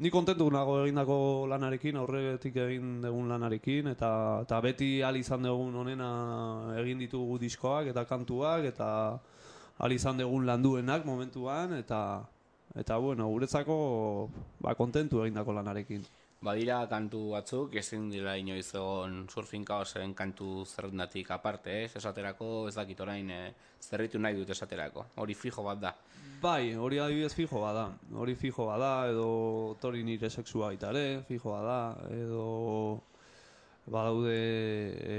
[0.00, 4.08] Ni kontentu nago egindako lanarekin, aurretik egin dugun lanarekin, eta,
[4.46, 6.06] eta beti al izan dugun honena
[6.80, 8.88] egin ditugu diskoak eta kantuak, eta
[9.80, 12.00] al izan dugun landuenak momentuan, eta
[12.78, 13.76] eta bueno, guretzako
[14.60, 16.04] ba, kontentu egindako lanarekin.
[16.40, 21.90] Badira kantu batzuk, ezin dira inoiz egon surfing kaosen kantu zerrendatik aparte, ez?
[22.00, 23.50] Esaterako ez dakit orain eh,
[23.82, 25.04] zerritu nahi dut esaterako.
[25.20, 25.92] Hori fijo bat da.
[26.40, 27.90] Bai, hori adibidez fijo bada.
[28.16, 31.80] Hori fijo bada, edo tori nire sexua baita ere, fijo bada,
[32.16, 32.46] edo
[33.90, 34.40] badaude
[35.04, 35.18] e,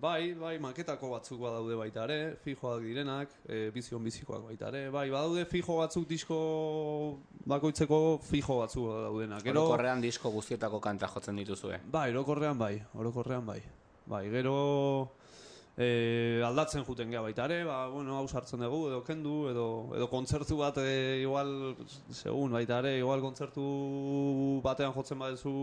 [0.00, 5.08] bai, bai, maketako batzuk badaude baita ere, fijoak direnak, e, bizion bizikoak baita ere, bai,
[5.10, 6.38] badaude fijo batzuk disko
[7.48, 9.42] bakoitzeko fijo batzuk daudenak.
[9.46, 11.80] Gero, Orokorrean disko guztietako kanta jotzen dituzue.
[11.90, 13.60] Bai, orokorrean bai, orokorrean bai.
[14.08, 14.54] Bai, gero
[15.76, 19.66] e, aldatzen juten gea baita ere, ba, bueno, hau sartzen dugu, edo kendu, edo,
[19.96, 21.74] edo kontzertu bat, e, igual,
[22.10, 23.66] segun baita ere, igual kontzertu
[24.64, 25.56] batean jotzen badezu,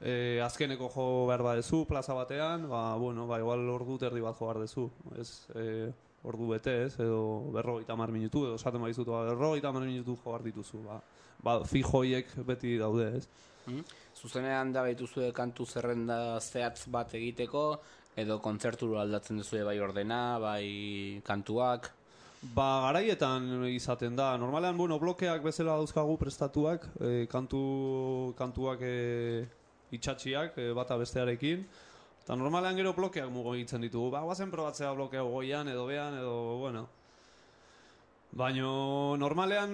[0.00, 4.48] e, azkeneko jo behar badezu, plaza batean, ba, bueno, ba, igual ordu terdi bat jo
[4.48, 4.88] behar dezu,
[5.20, 5.90] ez, e,
[6.24, 10.32] ordu bete, ez, edo berrogeita mar minutu, edo esaten badizut, ba, berrogeita mar minutu jo
[10.32, 11.00] behar dituzu, ba,
[11.44, 13.28] ba, fijoiek beti daude, ez.
[13.68, 13.84] Mm?
[14.16, 17.64] Zuzenean da baituzue kantu zerrenda zehatz bat egiteko,
[18.18, 21.92] edo kontzerturu aldatzen duzue bai ordena, bai kantuak.
[22.40, 24.32] Ba, garaietan izaten da.
[24.40, 29.44] Normalean, bueno, blokeak bezala dauzkagu prestatuak, e, kantu, kantuak e,
[29.96, 31.66] itxatxiak e, bata bestearekin.
[32.22, 34.10] Eta normalean gero blokeak mugo egiten ditugu.
[34.14, 36.88] Ba, guazen probatzea blokea goian edo bean edo, bueno.
[38.30, 38.66] Baina
[39.18, 39.72] normalean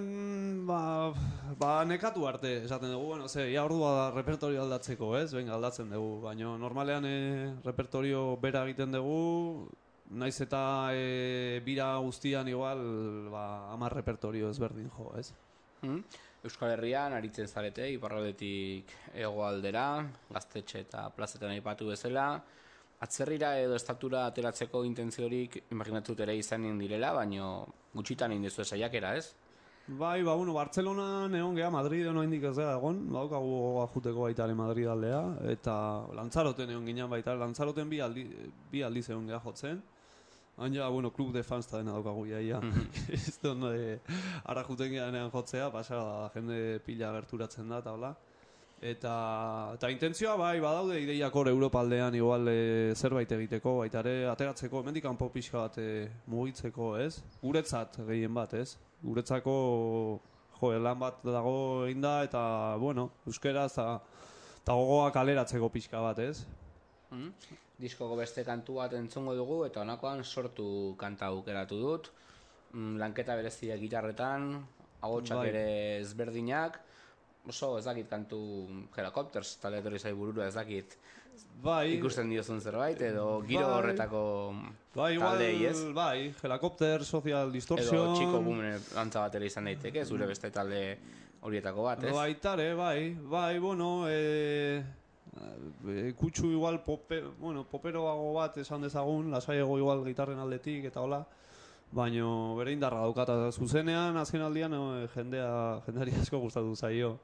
[0.65, 1.13] ba,
[1.61, 5.35] ba nekatu arte esaten dugu, bueno, ze, ia ordua da repertorio aldatzeko, ez?
[5.35, 6.23] Venga, aldatzen dugu.
[6.23, 7.19] Baina normalean e,
[7.67, 9.69] repertorio bera egiten dugu,
[10.11, 10.63] naiz eta
[10.95, 12.81] e, bira guztian igual
[13.31, 15.33] ba, amar repertorio ezberdin jo, ez?
[15.83, 16.01] Mm?
[16.45, 19.87] Euskal Herrian aritzen zarete, iparraldetik hegoaldera,
[20.31, 22.27] gaztetxe eta plazetan aipatu bezala.
[23.03, 29.35] Atzerrira edo estatura ateratzeko intentziorik imaginatut ere izanen direla, baino gutxitan indezue saiakera, ez?
[29.87, 34.25] Bai, ba, bueno, Bartzelonan egon geha, Madrid ono indik ez da egon, badaukagu gogoa juteko
[34.25, 35.21] baita ere Madrid aldea,
[35.53, 35.75] eta
[36.17, 38.25] Lantzaroten egon ginen baita, Lantzaroten bi, aldi,
[38.73, 39.79] bi aldiz egon geha jotzen.
[40.59, 42.63] Haina, bueno, klub de fans dena daukagu iaia.
[43.13, 43.99] Ez da, no, e,
[44.49, 48.15] ara juten gehanean jotzea, pasara da, jende pila gerturatzen da, eta hola.
[48.81, 49.13] Eta,
[49.77, 54.81] eta intentzioa bai, badaude ideiak hor Europa aldean igual e, zerbait egiteko, baita ere, ateratzeko,
[54.81, 57.21] hemendik kanpo pixka bat e, mugitzeko, ez?
[57.45, 58.79] Guretzat gehien bat, ez?
[59.05, 59.59] Guretzako,
[60.57, 62.43] jo, lan bat dago egin da, eta,
[62.81, 64.01] bueno, euskeraz, eta,
[64.63, 66.47] eta gogoa kaleratzeko pixka bat, ez?
[67.13, 67.33] Mm?
[67.79, 72.11] Diskoko beste kantu bat entzungo dugu eta honakoan sortu kanta aukeratu dut.
[72.73, 74.55] Mm, lanketa berezia gitarretan,
[75.01, 75.49] ahotsak Bai.
[75.53, 75.67] ere
[76.01, 76.81] ezberdinak.
[77.47, 78.41] Oso ez dakit kantu
[78.97, 80.97] helikopters talde etorri zai burura ez dakit
[81.63, 83.77] Bai, ikusten diozun zerbait edo giro Bai.
[83.79, 84.21] horretako
[84.95, 85.79] bai, taldei, ez?
[85.97, 87.97] bai, helikopter, social distortion...
[87.97, 90.83] Edo txiko bumen antza bat ere izan daiteke, zure beste talde
[91.49, 92.13] horietako bat, ez?
[92.15, 92.99] Baitare, bai,
[93.33, 94.85] bai, bueno, e, e,
[96.17, 101.25] kutsu igual pope, bueno, poperoago bat esan dezagun, lasaiago igual gitarren aldetik eta hola,
[101.93, 107.19] baino bere indarra daukata zuzenean, azken aldian e, jendea, jendeari asko gustatu zaio.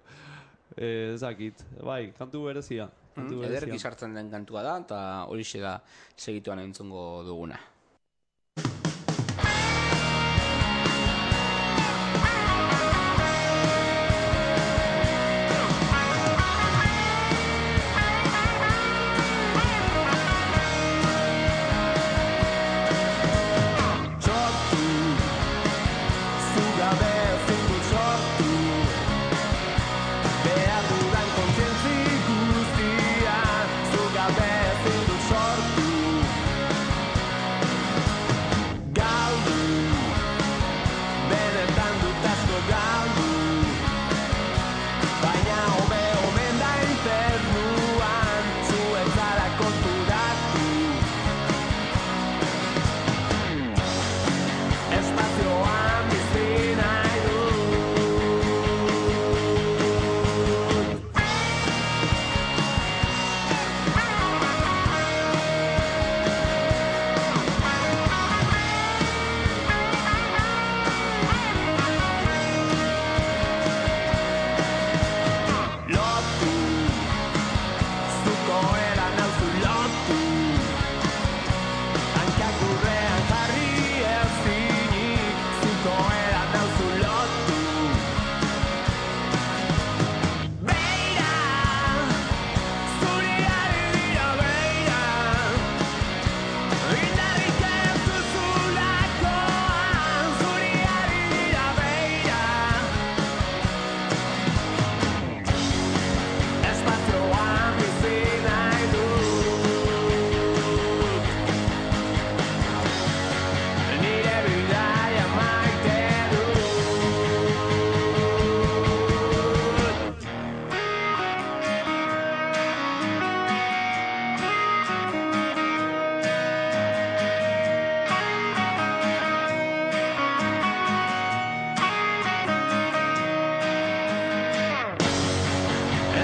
[0.76, 2.88] E, ez dakit, bai, kantu berezia.
[3.14, 3.58] Kantu Mm, berezia.
[3.58, 5.74] ederki sartzen den kantua da eta horixe da
[6.16, 7.58] segituan entzungo duguna.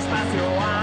[0.08, 0.77] espacio.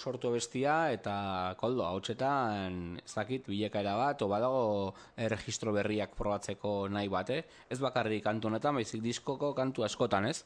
[0.00, 1.14] Sortu bestia eta
[1.60, 4.62] koldo, hautsetan ez dakit bilekaera bat, o badago
[5.20, 7.42] erregistro berriak probatzeko nahi bate.
[7.70, 10.42] Ez bakarrik kantu honetan, baizik diskoko kantu askotan, ez?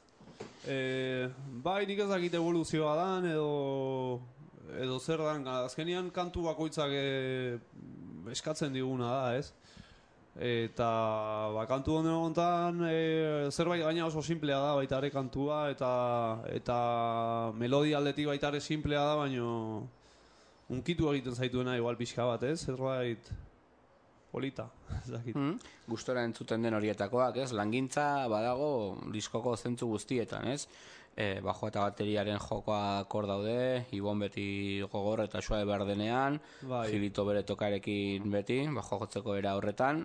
[0.67, 1.29] E,
[1.65, 3.51] bai, nik ez dakit evoluzioa dan edo
[4.81, 7.59] edo zer dan, azkenian kantu bakoitzak e,
[8.33, 9.53] eskatzen diguna da, ez?
[10.35, 10.87] Eta
[11.55, 17.99] ba, kantu honetan e, zerbait gaina oso simplea da baita ere kantua eta eta melodia
[17.99, 19.87] aldetik baita ere simplea da, baino
[20.75, 22.65] unkitu egiten zaituena igual pixka bat, ez?
[22.67, 23.31] Zerbait
[24.33, 24.67] polita,
[25.05, 25.37] ez dakit.
[25.37, 25.55] Mm?
[25.87, 27.53] Gustora entzuten den horietakoak, ez?
[27.55, 30.67] Langintza badago diskoko zentzu guztietan, ez?
[31.15, 36.89] E, bajo eta bateriaren jokoa kor daude, Ibon beti gogor eta suabe behar denean, Bai.
[36.91, 40.03] Gilito bere tokarekin beti, bajo jotzeko era horretan,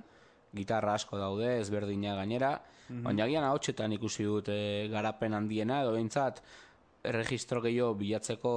[0.55, 2.55] gitarra asko daude, ezberdina gainera,
[2.89, 6.41] baina agian ahotsetan ikusi dut e, garapen handiena, edo behintzat,
[7.03, 8.51] erregistro gehiago bilatzeko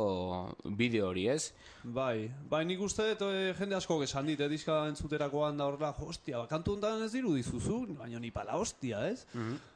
[0.78, 1.52] bideo hori, ez?
[1.84, 5.92] Bai, bai nik uste dut eh, jende asko esan dit, eh, diska entzuterakoan da horrela,
[6.06, 9.26] hostia, ba, kantu honetan ez diru dizuzu, baina ni pala hostia, ez?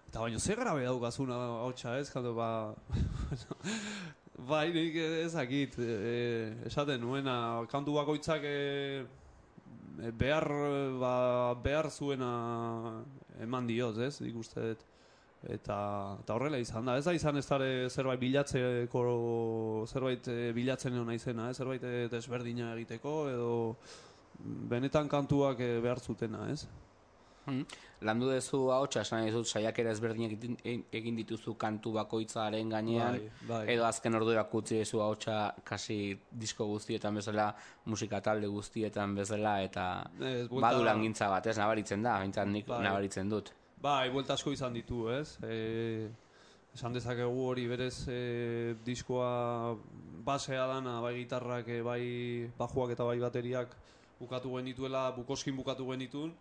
[0.09, 2.11] Eta baina ze grabe daukazuna hotxa, ez?
[2.11, 2.75] Kantu, ba...
[4.51, 7.37] bai, nik ez dakit, eh, esaten nuena,
[7.71, 9.07] kantu bakoitzak eh,
[10.19, 10.49] behar,
[11.01, 11.15] ba,
[11.63, 12.33] behar zuena
[13.41, 14.21] eman dioz, ez?
[14.21, 14.85] Nik uste dut.
[15.47, 15.77] Eta,
[16.23, 19.03] eta horrela izan da, ez da izan ez dara zerbait bilatzeko,
[19.87, 21.59] zerbait eh, bilatzen egon naizena, ez?
[21.61, 23.53] zerbait eh, desberdina egiteko, edo
[24.73, 26.65] benetan kantuak eh, behar zutena, ez?
[27.47, 27.63] Mm.
[28.03, 30.33] Landu dezu ahotsa esan dut saiakera ezberdinak
[30.93, 33.61] egin- dituzu kantu bakoitzaren gainean Bai, bai.
[33.75, 37.55] edo azken orduak utzi dezu ahotsa kasi disko guztietan bezala
[37.87, 42.67] musika talde guztietan bezala eta Ez, buelta- badu langintza bat, ez nabaritzen da, behintzat nik
[42.67, 42.83] Bai.
[42.83, 43.53] nabaritzen dut.
[43.81, 45.39] Bai, buelta asko izan ditu, ez?
[45.43, 46.09] E,
[46.75, 49.77] esan dezakegu hori berez e, diskoa
[50.25, 53.69] basea dana, bai gitarrak, e, bai bajuak eta bai bateriak
[54.19, 56.35] bukatu genituela, bukoskin bukatu genitun,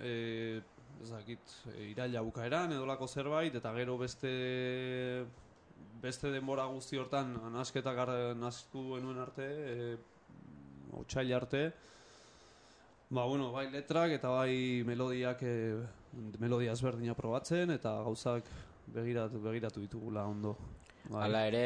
[0.00, 0.60] e,
[1.02, 5.24] ez dakit, e, iraila bukaeran edolako zerbait, eta gero beste
[6.04, 9.96] beste denbora guzti hortan nasketak ar- nasku genuen arte, e,
[11.00, 11.72] otsail arte,
[13.14, 15.76] Ba, bueno, bai letrak eta bai melodiak e,
[16.40, 18.48] melodia ezberdina probatzen eta gauzak
[18.94, 20.56] begiratu, begiratu ditugula ondo.
[21.10, 21.26] Bai.
[21.26, 21.64] Hala ere,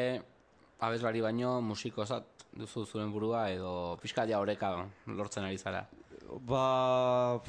[0.85, 4.73] abeslari baino musikozat duzu zuen burua edo pixka oreka
[5.07, 5.87] lortzen ari zara.
[6.29, 7.41] Ba,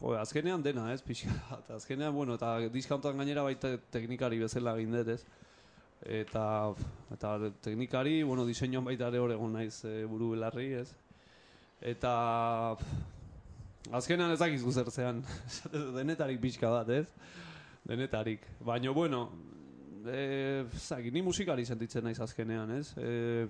[0.00, 1.70] jo, azkenean dena, ez, pixka bat.
[1.78, 5.22] Azkenean, bueno, eta diskantoan gainera baita teknikari bezala egin dut, ez.
[6.18, 6.44] Eta,
[7.16, 7.32] eta
[7.64, 10.90] teknikari, bueno, diseinuan baita ere hor egon naiz e, buru belarri, ez.
[11.80, 12.12] Eta,
[13.96, 15.24] azkenean ez dakizu zer zean,
[15.96, 17.06] denetarik pixka bat, ez.
[17.88, 18.44] Denetarik.
[18.60, 19.30] Baina, bueno,
[20.04, 22.92] e, zaki, ni musikari sentitzen naiz azkenean, ez.
[23.00, 23.46] E,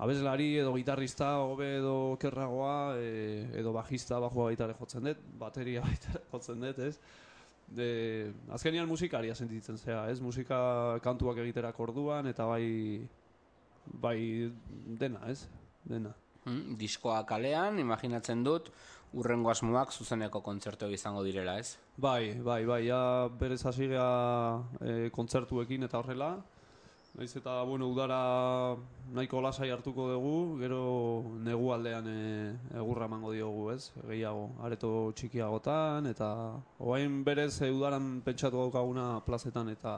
[0.00, 5.82] abeslari edo gitarrista hobe edo kerragoa e, edo bajista bajua baita ere jotzen dut, bateria
[5.88, 6.94] baita ere jotzen dut, ez?
[7.70, 7.88] De,
[8.50, 10.18] azkenean musikaria sentitzen zea, ez?
[10.24, 12.64] Musika kantuak egiterak orduan eta bai
[14.00, 14.50] bai
[15.00, 15.44] dena, ez?
[15.84, 16.14] Dena.
[16.46, 18.70] Mm, diskoa kalean, imaginatzen dut,
[19.12, 21.76] urrengo asmoak zuzeneko kontzertu izango direla, ez?
[22.00, 23.02] Bai, bai, bai, ja
[23.40, 26.34] berez hasi e, kontzertuekin eta horrela.
[27.18, 28.76] Naiz eta, bueno, udara
[29.12, 30.82] nahiko lasai hartuko dugu, gero
[31.42, 32.20] negu aldean e,
[32.78, 33.90] egurra emango diogu, ez?
[34.06, 36.28] Gehiago, areto txikiagotan, eta
[36.78, 39.94] oain berez e, udaran pentsatu daukaguna plazetan eta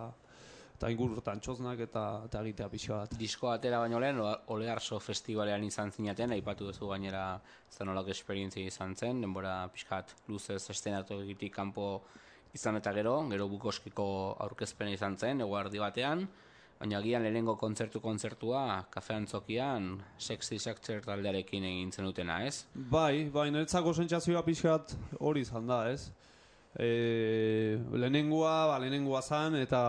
[0.83, 3.13] eta ingurtan txosnak eta, eta egitea pixka bat.
[3.15, 4.19] Disko atera baino lehen,
[4.51, 7.27] Olearso festivalean izan zinaten, aipatu duzu gainera
[7.71, 11.91] zenolako esperientzia izan zen, denbora pixkat luzez estenatokitik kanpo
[12.57, 14.07] izan eta gero, gero bukoskiko
[14.49, 16.27] aurkezpena izan zen, eguardi batean,
[16.83, 19.85] baina agian lehenengo kontzertu kontzertua kafe antzokian
[20.19, 22.65] Sexy Sector taldearekin egin zenutena, ez?
[22.75, 26.11] Bai, bai, niretzako sentsazioa pixkat hori izan da, ez?
[26.75, 26.89] E,
[27.93, 29.83] lehenengoa, ba, lehenengoa zan, eta,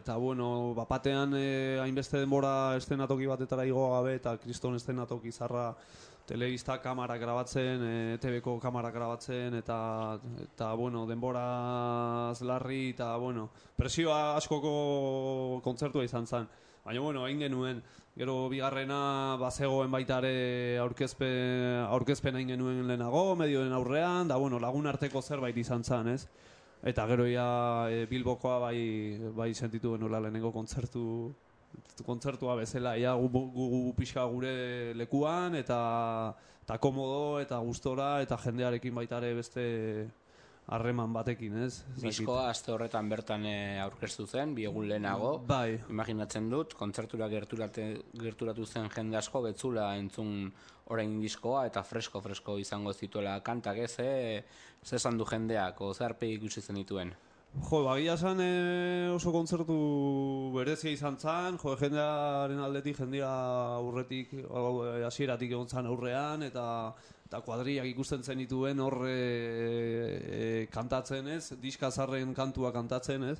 [0.00, 1.46] eta bueno, bapatean e,
[1.84, 5.68] hainbeste denbora estenatoki batetara igo gabe, eta kriston estenatoki zarra
[6.28, 14.36] telebista kamara grabatzen, e, TVko kamara grabatzen, eta, eta bueno, denbora larri, eta bueno, presioa
[14.36, 16.48] askoko kontzertua izan zen.
[16.84, 17.80] Baina, bueno, egin genuen,
[18.16, 24.86] gero bigarrena bazegoen baita ere aurkezpen, aurkezpen egin genuen lehenago, medioen aurrean, da, bueno, lagun
[24.86, 26.28] arteko zerbait izan zen, ez?
[26.84, 27.48] Eta gero ja
[27.90, 28.78] e, Bilbokoa bai,
[29.34, 31.32] bai sentitu genuela lehenengo kontzertu,
[32.06, 35.80] kontzertua bezala, ja gu, gu, gu pixka gure lekuan, eta,
[36.62, 39.66] eta komodo, eta gustora, eta jendearekin baita ere beste
[40.68, 41.82] harreman batekin, ez?
[41.96, 45.38] Diskoa aste horretan bertan eh, aurkeztu zen, bi egun lehenago.
[45.48, 47.86] Bai, Imaginatzen dut, kontzertura gerturate,
[48.20, 50.50] gerturatu zen jende asko betzula entzun
[50.92, 54.44] orain diskoa eta fresko-fresko izango zituela kantak ez, eh?
[54.84, 57.14] ze esan du jendeak, o zer aurpegi ikusi zen dituen.
[57.56, 59.74] Jo, bagia esan eh, oso kontzertu
[60.54, 63.30] berezia izan zen, jo, jendearen aldetik, jendea
[63.78, 66.66] aurretik, eh, hasieratik egon zen aurrean, eta
[67.28, 73.36] eta kuadriak ikusten zen dituen hor e, e, kantatzen ez, diska zarren kantua kantatzen ez,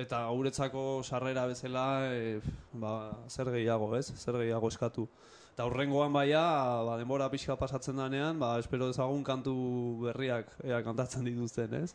[0.00, 2.38] eta guretzako sarrera bezala, e,
[2.72, 2.94] ba,
[3.28, 5.04] zer gehiago ez, zer gehiago eskatu.
[5.52, 6.40] Eta horrengoan baia,
[6.88, 9.58] ba, denbora pixka pasatzen danean, ba, espero dezagun kantu
[10.06, 11.92] berriak ea kantatzen dituzten, ez?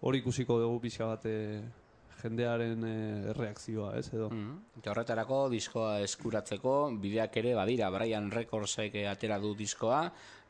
[0.00, 1.62] Hori ikusiko dugu pixka bat e,
[2.24, 2.94] jendearen e,
[3.32, 4.30] erreakzioa, ez edo.
[4.32, 4.78] Mm.
[4.80, 10.06] Eta horretarako diskoa eskuratzeko bideak ere badira, Brian Recordsek eh, atera du diskoa,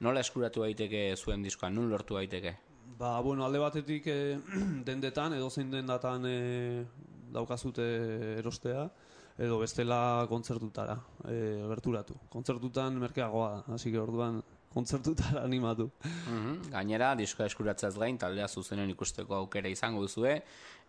[0.06, 2.54] nola eskuratu daiteke zuen diskoa, nun lortu daiteke?
[2.98, 4.18] Ba, bueno, alde batetik e,
[4.86, 6.38] dendetan, edo zein dendatan e,
[7.34, 7.88] daukazute
[8.38, 8.86] erostea,
[9.34, 9.98] edo bestela
[10.30, 10.94] kontzertutara
[11.26, 11.38] e,
[11.72, 12.20] gerturatu.
[12.30, 14.38] Kontzertutan merkeagoa da, hasi orduan
[14.74, 15.88] kontzertutara animatu.
[16.04, 16.70] Mhm.
[16.74, 20.36] Gainera, diskoa eskuratzeaz gain, taldea zuzenen ikusteko aukera izango duzue,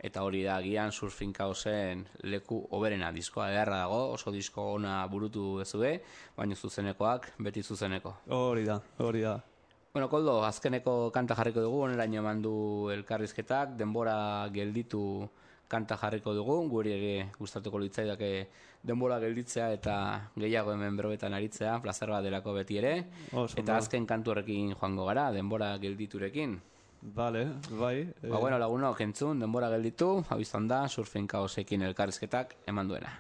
[0.10, 5.60] eta hori da gian surfing kaosen leku oberena diskoa ederra dago, oso disko ona burutu
[5.62, 6.00] dezue,
[6.38, 8.16] baina zuzenekoak beti zuzeneko.
[8.36, 9.40] Hori da, hori da.
[9.96, 12.56] Bueno, Koldo, azkeneko kanta jarriko dugu, oneraino eman du
[12.92, 15.30] elkarrizketak, denbora gelditu
[15.68, 18.48] kanta jarriko dugu, guri ere gustatuko litzaidake
[18.86, 19.96] denbora gelditzea eta
[20.38, 22.94] gehiago hemen berobetan aritzea, plazer bat delako beti ere.
[23.34, 26.60] Oso eta azken kantu horrekin joango gara, denbora gelditurekin.
[27.02, 28.00] Vale, bai.
[28.02, 33.12] e, Ba, bueno, lagunok entzun, denbora gelditu, hau izan da, surfing kaosekin elkarrizketak eman duena.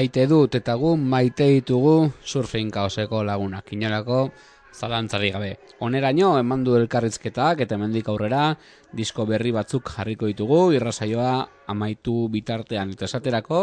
[0.00, 3.66] Maite dut eta gu maite ditugu surfing kaoseko lagunak.
[3.76, 4.30] Inolako
[4.72, 5.50] zalantzari gabe.
[5.84, 8.54] Oneraino eman du elkarrizketak eta hemendik aurrera
[8.96, 11.34] disko berri batzuk jarriko ditugu irrasaioa
[11.68, 13.60] amaitu bitartean eta esaterako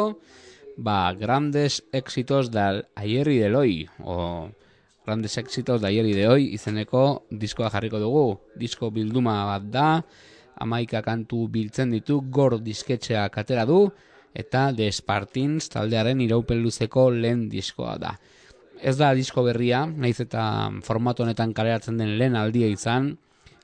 [0.77, 3.55] ba, grandes éxitos del ayer y del
[4.03, 4.51] o
[5.07, 8.41] grandes éxitos de ayer y de hoy izeneko diskoa jarriko dugu.
[8.55, 9.87] Disko bilduma bat da,
[10.53, 13.87] amaika kantu biltzen ditu, gor disketxeak atera du,
[14.37, 18.13] eta The Spartins taldearen iraupen luzeko lehen diskoa da.
[18.77, 20.43] Ez da disko berria, naiz eta
[20.85, 23.15] formato honetan kaleratzen den lehen aldia izan,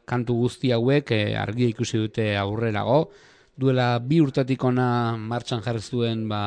[0.10, 3.12] kantu guzti hauek eh, argia ikusi dute aurrerago,
[3.56, 6.42] duela bi urtetik ona martxan jarri zuen ba,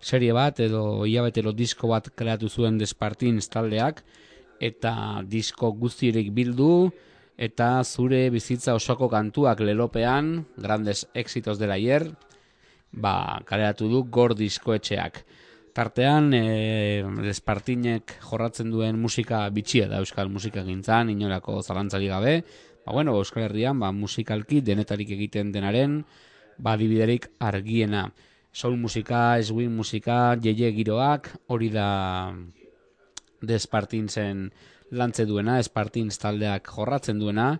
[0.00, 4.02] serie bat edo hilabetero disko bat kreatu zuen Despartins taldeak.
[4.60, 6.88] Eta disko guztirik bildu
[7.36, 12.06] eta zure bizitza osoko kantuak lelopean, grandes éxitos del ayer,
[12.92, 15.24] ba, kaleratu du gor diskoetxeak.
[15.76, 22.38] Tartean, e, Despartinek jorratzen duen musika bitxia da euskal musika gintzan, inolako zalantzari gabe.
[22.86, 26.04] Ba, bueno, Euskal Herrian, ba, musikalki denetarik egiten denaren,
[26.56, 28.06] ba, dibiderik argiena.
[28.56, 32.32] Soul musika, swing musika, jeje giroak, hori da
[33.42, 34.46] Despartinsen
[34.96, 37.56] lantze duena, Espartins taldeak jorratzen duena,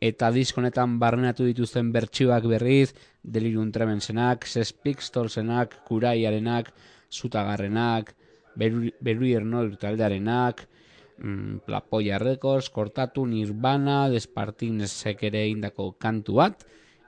[0.00, 6.72] eta diskonetan barrenatu dituzten bertsioak berriz, Delirium Tremensenak, Sex Pistolsenak, Kuraiarenak,
[7.10, 8.14] Zutagarrenak,
[8.56, 10.66] Beruier Noir taldearenak,
[11.18, 16.66] mm, Plapoia Records, Kortatu, Nirvana, Despartinsek ere indako kantu bat,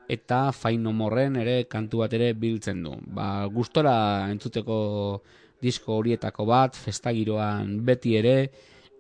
[0.08, 2.96] eta Fain No Morren ere kantu bat ere biltzen du.
[3.14, 3.94] Ba, gustora
[4.32, 5.22] entzuteko
[5.60, 8.50] disko horietako bat, festagiroan beti ere,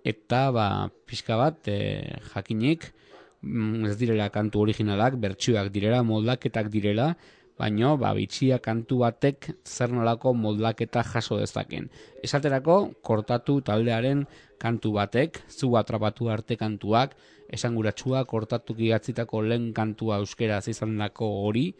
[0.04, 1.78] eta ba, pixka bat e,
[2.34, 2.92] jakinik,
[3.42, 7.14] ez direla kantu originalak, bertsioak direla, moldaketak direla,
[7.58, 11.88] baino ba, bitxia kantu batek zer nolako moldaketa jaso dezaken.
[12.22, 14.26] Esaterako, kortatu taldearen
[14.62, 17.16] kantu batek, zu atrapatu arte kantuak,
[17.50, 21.72] esanguratsua kortatu gigatzitako lehen kantua euskeraz izan dako hori,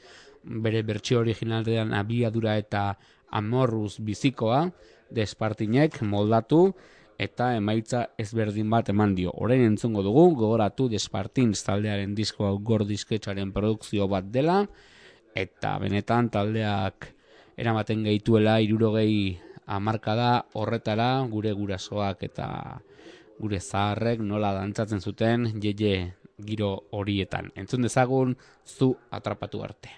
[0.42, 2.98] bere bertsio originaldean abiadura eta
[3.30, 4.68] amorruz bizikoa,
[5.14, 6.72] despartinek moldatu,
[7.18, 9.32] eta emaitza ezberdin bat eman dio.
[9.34, 14.62] Orain entzungo dugu, gogoratu Despartins taldearen disko hau gor disketxaren produkzio bat dela,
[15.34, 17.10] eta benetan taldeak
[17.58, 22.48] eramaten gehituela irurogei amarkada horretara gure gurasoak eta
[23.38, 27.52] gure zaharrek nola dantzatzen zuten jeje giro horietan.
[27.54, 29.90] Entzun dezagun zu atrapatu arte.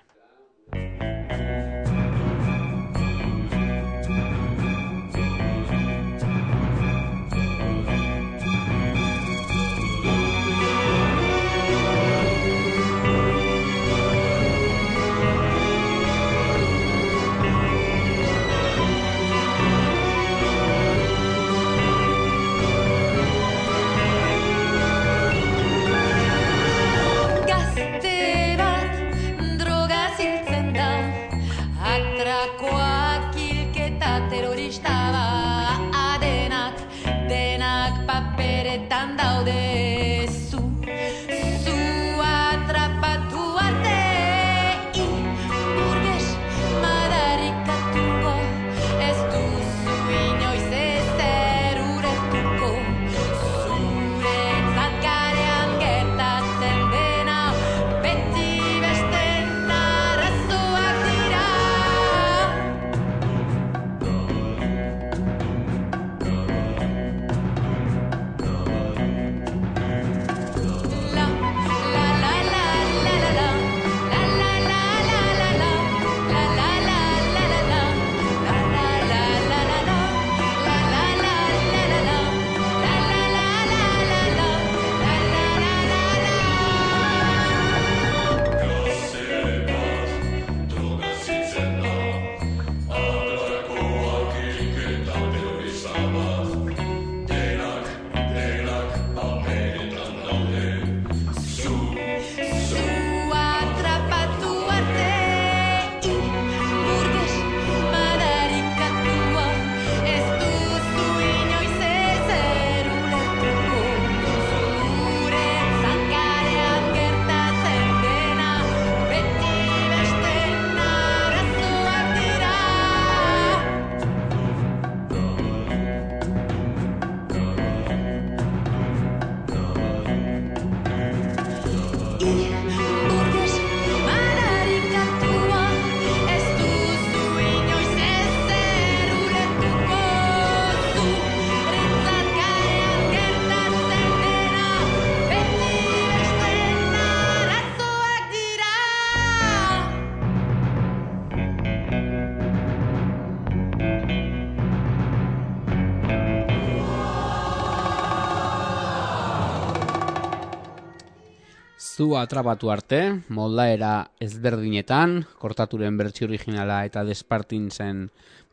[162.00, 162.98] Zu atrapatu arte,
[163.28, 168.06] moldaera ezberdinetan, kortaturen bertsi originala eta despartin zen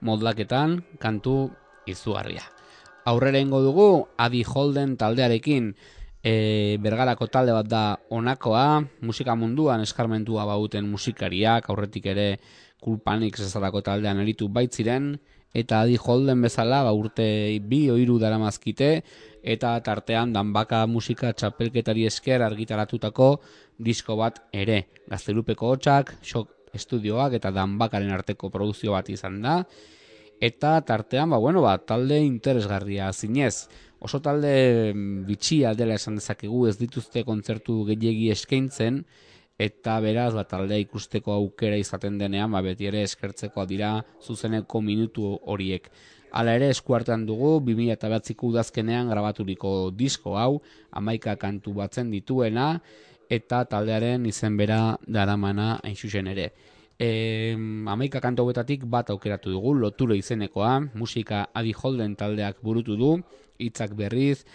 [0.04, 1.36] moldaketan, kantu
[1.88, 2.44] izugarria.
[3.08, 3.86] Aurrera ingo dugu,
[4.20, 5.70] Adi Holden taldearekin,
[6.20, 6.34] e,
[6.84, 12.28] bergarako talde bat da onakoa, musika munduan eskarmentua bauten musikariak, aurretik ere
[12.84, 15.14] kulpanik zezalako taldean eritu baitziren,
[15.54, 18.92] eta Adi Holden bezala ba, urte bi oiru daramazkite,
[19.44, 23.30] eta tartean danbaka musika txapelketari esker argitaratutako
[23.80, 24.88] disko bat ere.
[25.08, 29.62] Gaztelupeko hotxak, shock estudioak eta danbakaren arteko produzio bat izan da,
[30.42, 33.68] eta tartean, ba, bueno, ba, talde interesgarria zinez.
[34.00, 39.02] Oso talde mm, bitxia dela esan dezakegu ez dituzte kontzertu gehiegi eskaintzen,
[39.58, 45.34] eta beraz, ba, taldea ikusteko aukera izaten denean, ba, beti ere eskertzeko dira zuzeneko minutu
[45.50, 45.90] horiek.
[46.38, 50.62] Hala ere eskuartean dugu 2009ko udazkenean grabaturiko disko hau,
[50.92, 52.76] amaika kantu batzen dituena,
[53.30, 56.52] eta taldearen izen bera daramana hain ere.
[57.00, 57.54] E,
[57.88, 63.18] amaika kantu hauetatik bat aukeratu dugu, loture izenekoa, musika Adi Holden taldeak burutu du,
[63.58, 64.46] hitzak berriz,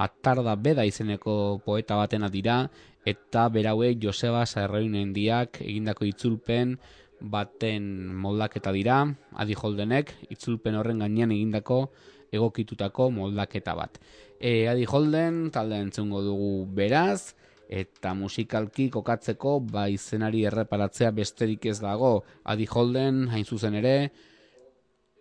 [0.00, 2.70] atarda beda izeneko poeta batena dira,
[3.04, 6.76] eta berauek Joseba Sarreunen diak egindako itzulpen
[7.20, 9.02] baten moldaketa dira,
[9.36, 11.90] Adi Holdenek, itzulpen horren gainean egindako
[12.32, 13.98] egokitutako moldaketa bat.
[14.40, 17.34] E, Adi Holden talde entzungo dugu beraz,
[17.70, 22.24] eta musikalki kokatzeko ba izenari erreparatzea besterik ez dago.
[22.44, 24.10] Adi Holden, hain zuzen ere,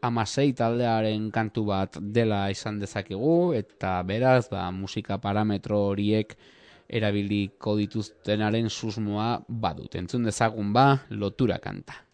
[0.02, 6.38] amasei taldearen kantu bat dela izan dezakegu, eta beraz, ba, musika parametro horiek
[6.90, 9.96] erabiliko dituztenaren susmoa badut.
[9.96, 12.09] Entzun dezagun ba, lotura kanta.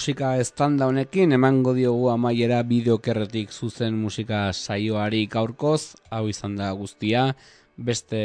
[0.00, 7.26] Musika estanda honekin emango diogu amaiera bideokerretik zuzen musika saioari gaurkoz, hau izan da guztia,
[7.76, 8.20] beste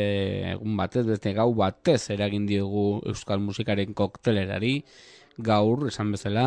[0.54, 4.72] egun batez, beste gau batez eragin diogu euskal musikaren koktelerari,
[5.50, 6.46] gaur, esan bezala,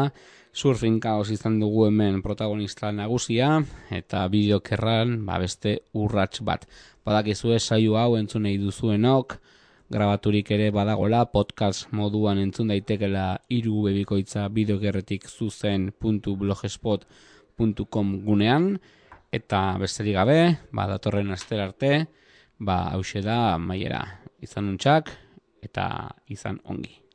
[0.56, 3.50] surfing kaos izan dugu hemen protagonista nagusia,
[3.92, 6.64] eta bideokerran, ba, beste urrats bat.
[7.05, 9.36] Badakizue saio hau entzun nahi duzuenok,
[9.89, 18.78] grabaturik ere badagola podcast moduan entzun daitekela hiru bebikoitza bideogerretik zuzen.blogspot.com gunean
[19.32, 22.06] eta besterik gabe, ba datorren astera arte,
[22.60, 24.05] ba hause da maiera
[24.44, 25.10] izan untxak
[25.65, 27.07] eta izan ongi.